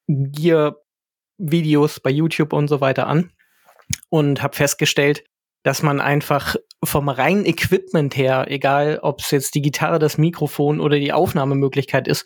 [0.08, 3.32] Gear-Videos bei YouTube und so weiter an
[4.10, 5.24] und habe festgestellt,
[5.64, 10.82] dass man einfach vom reinen Equipment her, egal ob es jetzt die Gitarre, das Mikrofon
[10.82, 12.26] oder die Aufnahmemöglichkeit ist,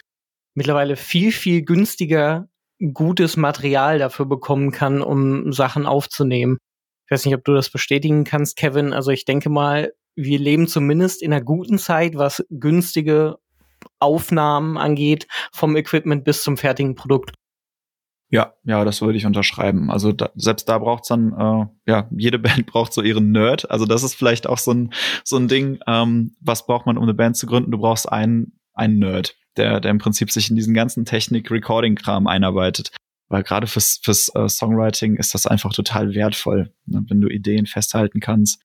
[0.55, 2.47] mittlerweile viel, viel günstiger
[2.93, 6.57] gutes Material dafür bekommen kann, um Sachen aufzunehmen.
[7.05, 8.91] Ich weiß nicht, ob du das bestätigen kannst, Kevin.
[8.91, 13.37] Also ich denke mal, wir leben zumindest in einer guten Zeit, was günstige
[13.99, 17.35] Aufnahmen angeht, vom Equipment bis zum fertigen Produkt.
[18.29, 19.91] Ja, ja, das würde ich unterschreiben.
[19.91, 23.69] Also da, selbst da braucht's dann, äh, ja, jede Band braucht so ihren Nerd.
[23.69, 24.93] Also das ist vielleicht auch so ein
[25.23, 25.79] so ein Ding.
[25.87, 27.71] Ähm, was braucht man, um eine Band zu gründen?
[27.71, 32.91] Du brauchst einen einen Nerd, der der im Prinzip sich in diesen ganzen Technik-Recording-Kram einarbeitet.
[33.27, 37.03] Weil gerade fürs fürs äh, Songwriting ist das einfach total wertvoll, ne?
[37.07, 38.61] wenn du Ideen festhalten kannst,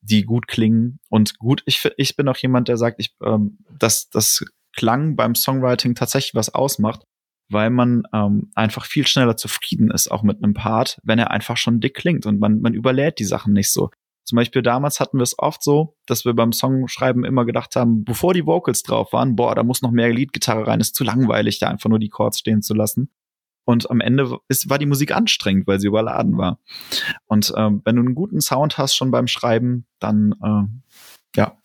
[0.00, 1.62] die gut klingen und gut.
[1.66, 6.34] Ich ich bin auch jemand, der sagt, ich ähm, dass das Klang beim Songwriting tatsächlich
[6.34, 7.04] was ausmacht
[7.50, 11.56] weil man ähm, einfach viel schneller zufrieden ist, auch mit einem Part, wenn er einfach
[11.56, 13.90] schon dick klingt und man, man überlädt die Sachen nicht so.
[14.24, 18.04] Zum Beispiel damals hatten wir es oft so, dass wir beim Songschreiben immer gedacht haben,
[18.04, 21.58] bevor die Vocals drauf waren, boah, da muss noch mehr Leadgitarre rein, ist zu langweilig,
[21.58, 23.10] da einfach nur die Chords stehen zu lassen.
[23.64, 26.58] Und am Ende ist, war die Musik anstrengend, weil sie überladen war.
[27.26, 31.56] Und ähm, wenn du einen guten Sound hast schon beim Schreiben, dann äh, ja,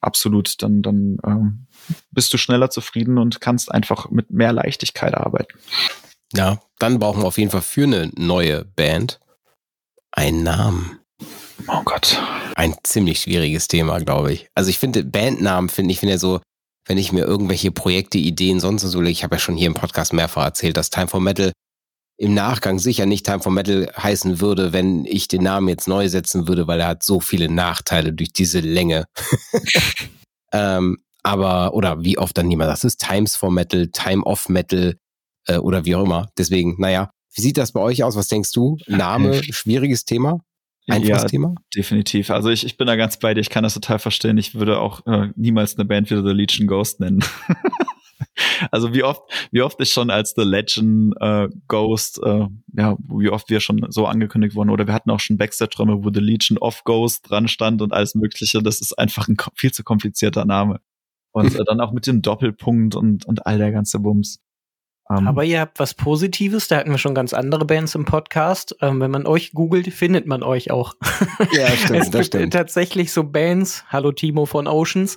[0.00, 1.66] absolut, dann, dann ähm,
[2.10, 5.58] bist du schneller zufrieden und kannst einfach mit mehr Leichtigkeit arbeiten.
[6.34, 9.20] Ja, dann brauchen wir auf jeden Fall für eine neue Band
[10.10, 10.98] einen Namen.
[11.68, 12.20] Oh Gott.
[12.54, 14.48] Ein ziemlich schwieriges Thema, glaube ich.
[14.54, 16.40] Also ich finde, Bandnamen finde ich, finde ja so,
[16.86, 20.12] wenn ich mir irgendwelche Projekte, Ideen, sonst so, ich habe ja schon hier im Podcast
[20.12, 21.52] mehrfach erzählt, dass Time for Metal
[22.18, 26.08] im Nachgang sicher nicht Time for Metal heißen würde, wenn ich den Namen jetzt neu
[26.08, 29.06] setzen würde, weil er hat so viele Nachteile durch diese Länge.
[30.52, 34.96] ähm, aber, oder wie oft dann niemand, das ist Times for Metal, Time of Metal
[35.46, 36.28] äh, oder wie auch immer.
[36.36, 38.16] Deswegen, naja, wie sieht das bei euch aus?
[38.16, 38.76] Was denkst du?
[38.86, 40.40] Name, schwieriges Thema?
[40.88, 41.54] Einfaches ja, Thema?
[41.74, 42.30] Definitiv.
[42.30, 44.36] Also ich, ich bin da ganz bei dir, ich kann das total verstehen.
[44.36, 47.24] Ich würde auch äh, niemals eine Band wieder The Legion Ghost nennen.
[48.70, 49.22] also wie oft,
[49.52, 53.86] wie oft ist schon als The Legend äh, Ghost, äh, ja, wie oft wir schon
[53.90, 57.46] so angekündigt wurden, oder wir hatten auch schon Backstage-Räume, wo The Legion of Ghost dran
[57.48, 58.62] stand und alles Mögliche.
[58.62, 60.80] Das ist einfach ein viel zu komplizierter Name.
[61.30, 64.40] Und äh, dann auch mit dem Doppelpunkt und, und all der ganze Bums.
[65.08, 68.04] Um, ähm, Aber ihr habt was Positives, da hatten wir schon ganz andere Bands im
[68.04, 68.76] Podcast.
[68.80, 70.94] Ähm, wenn man euch googelt, findet man euch auch.
[71.52, 72.52] Ja, stimmt, es das stimmt.
[72.52, 75.16] tatsächlich so Bands, hallo Timo von Oceans,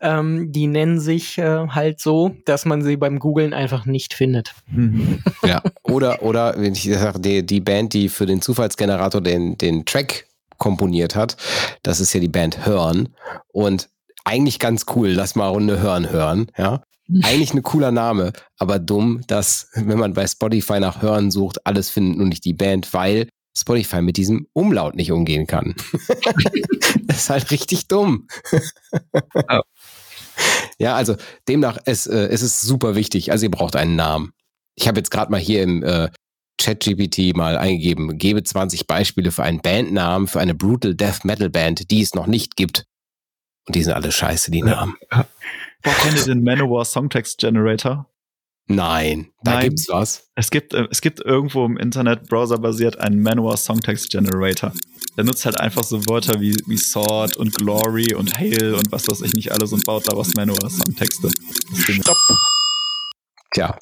[0.00, 4.54] ähm, die nennen sich äh, halt so, dass man sie beim Googlen einfach nicht findet.
[4.66, 5.22] Mhm.
[5.44, 9.84] Ja, oder, oder wenn ich sage, die, die Band, die für den Zufallsgenerator den, den
[9.84, 10.26] Track
[10.58, 11.36] komponiert hat,
[11.82, 13.08] das ist ja die Band Hören.
[13.48, 13.88] Und
[14.24, 16.82] eigentlich ganz cool, lass mal Runde hören hören, ja.
[17.22, 21.90] Eigentlich ein cooler Name, aber dumm, dass, wenn man bei Spotify nach Hören sucht, alles
[21.90, 25.74] findet nur nicht die Band, weil Spotify mit diesem Umlaut nicht umgehen kann.
[27.02, 28.26] das ist halt richtig dumm.
[29.50, 29.60] oh.
[30.78, 33.30] Ja, also demnach, es, äh, es ist super wichtig.
[33.30, 34.32] Also ihr braucht einen Namen.
[34.74, 36.08] Ich habe jetzt gerade mal hier im äh,
[36.58, 41.90] ChatGPT mal eingegeben, gebe 20 Beispiele für einen Bandnamen für eine Brutal Death Metal Band,
[41.90, 42.84] die es noch nicht gibt.
[43.66, 44.96] Und die sind alle scheiße, die Namen.
[45.10, 45.26] Ja.
[45.82, 48.08] Boah, kennt ihr den Manowar Songtext Generator?
[48.68, 49.64] Nein, da Nein.
[49.64, 50.30] gibt's was.
[50.36, 54.72] Es gibt, äh, es gibt irgendwo im Internet browserbasiert einen Manowar Songtext Generator.
[55.16, 59.08] Der nutzt halt einfach so Wörter wie, wie Sword und Glory und Hail und was
[59.08, 61.28] weiß ich nicht alles und baut daraus Manowar Songtexte.
[61.74, 62.16] Stopp.
[63.52, 63.78] Tja,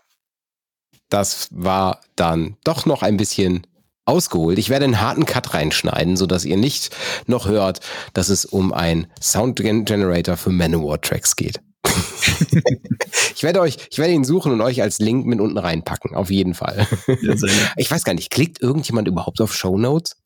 [1.11, 3.67] das war dann doch noch ein bisschen
[4.07, 4.59] ausgeholt.
[4.59, 6.97] Ich werde einen harten Cut reinschneiden, sodass ihr nicht
[7.27, 7.81] noch hört,
[8.15, 11.61] dass es um ein Sound Generator für Manowar Tracks geht.
[13.35, 16.31] Ich werde euch, ich werde ihn suchen und euch als Link mit unten reinpacken, auf
[16.31, 16.87] jeden Fall.
[17.76, 20.16] ich weiß gar nicht, klickt irgendjemand überhaupt auf Show Notes?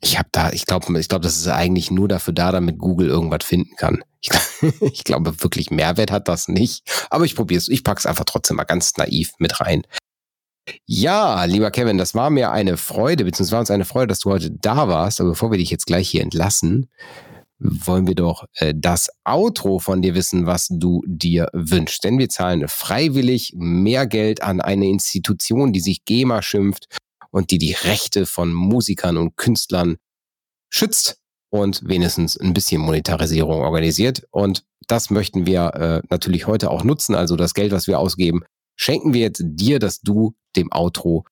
[0.00, 3.08] Ich habe da, ich glaube, ich glaube, das ist eigentlich nur dafür da, damit Google
[3.08, 4.02] irgendwas finden kann.
[4.20, 4.30] Ich,
[4.80, 6.82] ich glaube, wirklich Mehrwert hat das nicht.
[7.10, 9.82] Aber ich probiere es, ich pack's einfach trotzdem mal ganz naiv mit rein.
[10.86, 14.30] Ja, lieber Kevin, das war mir eine Freude, beziehungsweise war uns eine Freude, dass du
[14.30, 15.20] heute da warst.
[15.20, 16.90] Aber bevor wir dich jetzt gleich hier entlassen,
[17.58, 22.04] wollen wir doch äh, das Outro von dir wissen, was du dir wünschst.
[22.04, 26.86] Denn wir zahlen freiwillig mehr Geld an eine Institution, die sich GEMA schimpft
[27.30, 29.96] und die die Rechte von Musikern und Künstlern
[30.70, 31.18] schützt
[31.50, 34.26] und wenigstens ein bisschen Monetarisierung organisiert.
[34.30, 37.14] Und das möchten wir äh, natürlich heute auch nutzen.
[37.14, 38.42] Also das Geld, was wir ausgeben,
[38.76, 41.24] schenken wir jetzt dir, dass du dem Outro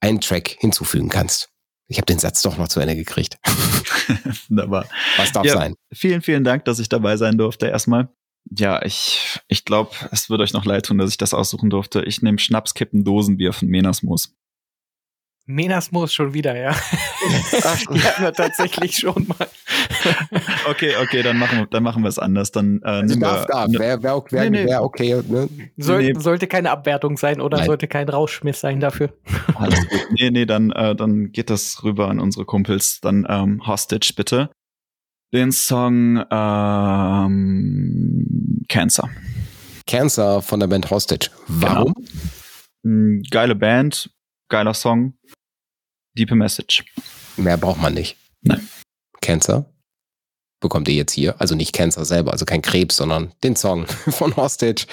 [0.00, 1.50] einen Track hinzufügen kannst.
[1.88, 3.38] Ich habe den Satz doch noch zu Ende gekriegt.
[4.48, 4.86] Wunderbar.
[5.16, 5.74] Was darf ja, sein?
[5.92, 8.08] Vielen, vielen Dank, dass ich dabei sein durfte erstmal.
[8.50, 12.02] Ja, ich, ich glaube, es wird euch noch leid tun, dass ich das aussuchen durfte.
[12.04, 14.36] Ich nehme Schnapskippen Dosenbier von Menasmus.
[15.46, 16.70] Menasmus schon wieder, ja.
[17.62, 19.48] Ach, die hatten wir tatsächlich schon mal.
[20.70, 22.50] okay, okay, dann machen wir, dann machen wir es anders.
[22.52, 23.68] Dann äh, also darf, wir, darf.
[23.70, 24.66] Wer, wer, wer, nee, nee.
[24.66, 25.22] wer okay.
[25.26, 25.48] Ne?
[25.76, 26.14] Soll, nee.
[26.18, 27.66] Sollte keine Abwertung sein oder Nein.
[27.66, 29.12] sollte kein Rauschmiss sein dafür.
[29.54, 30.06] Alles gut.
[30.12, 33.00] Nee, nee, dann, äh, dann geht das rüber an unsere Kumpels.
[33.00, 34.50] Dann ähm, Hostage bitte.
[35.32, 37.46] Den Song ähm,
[38.68, 39.08] Cancer.
[39.86, 41.30] Cancer von der Band Hostage.
[41.48, 41.94] Warum?
[42.82, 43.22] Genau.
[43.30, 44.10] Geile Band,
[44.48, 45.14] geiler Song,
[46.16, 46.84] deepe Message.
[47.36, 48.16] Mehr braucht man nicht.
[48.42, 48.68] Nein.
[49.20, 49.66] Cancer
[50.66, 51.40] bekommt ihr jetzt hier.
[51.40, 54.86] Also nicht Cancer selber, also kein Krebs, sondern den Song von Hostage.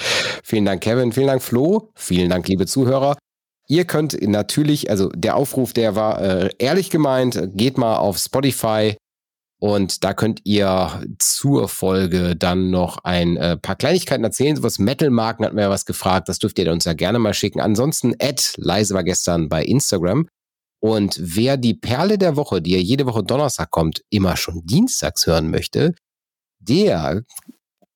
[0.44, 1.12] Vielen Dank, Kevin.
[1.12, 1.92] Vielen Dank, Flo.
[1.96, 3.18] Vielen Dank, liebe Zuhörer.
[3.68, 8.96] Ihr könnt natürlich, also der Aufruf, der war äh, ehrlich gemeint, geht mal auf Spotify
[9.60, 14.58] und da könnt ihr zur Folge dann noch ein äh, paar Kleinigkeiten erzählen.
[14.58, 17.34] So was Metal-Marken hat mir ja was gefragt, das dürft ihr uns ja gerne mal
[17.34, 17.62] schicken.
[17.62, 20.28] Ansonsten, Ed, leise war gestern bei Instagram.
[20.84, 25.26] Und wer die Perle der Woche, die ja jede Woche Donnerstag kommt, immer schon dienstags
[25.26, 25.96] hören möchte,
[26.60, 27.24] der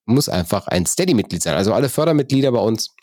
[0.06, 1.54] muss einfach ein Steady-Mitglied sein.
[1.54, 2.94] Also alle Fördermitglieder bei uns,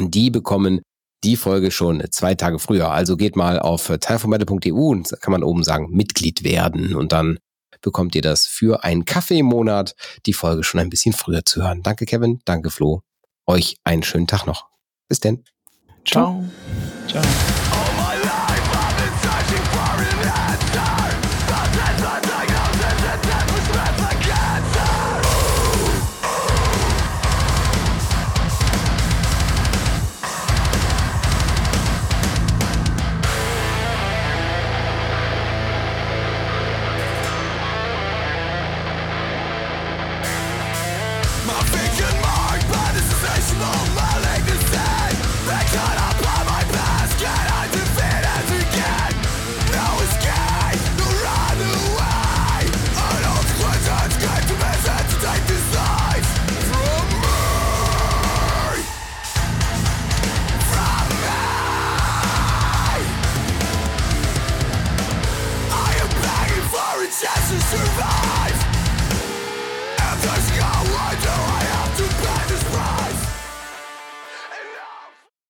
[0.00, 0.80] die bekommen
[1.22, 2.92] die Folge schon zwei Tage früher.
[2.92, 6.94] Also geht mal auf timeformetal.eu und kann man oben sagen, Mitglied werden.
[6.94, 7.38] Und dann
[7.82, 9.94] bekommt ihr das für einen Kaffee im Monat,
[10.24, 11.82] die Folge schon ein bisschen früher zu hören.
[11.82, 12.40] Danke, Kevin.
[12.46, 13.02] Danke, Flo.
[13.46, 14.68] Euch einen schönen Tag noch.
[15.08, 15.44] Bis denn.
[16.06, 16.42] Ciao.
[17.06, 17.22] Ciao.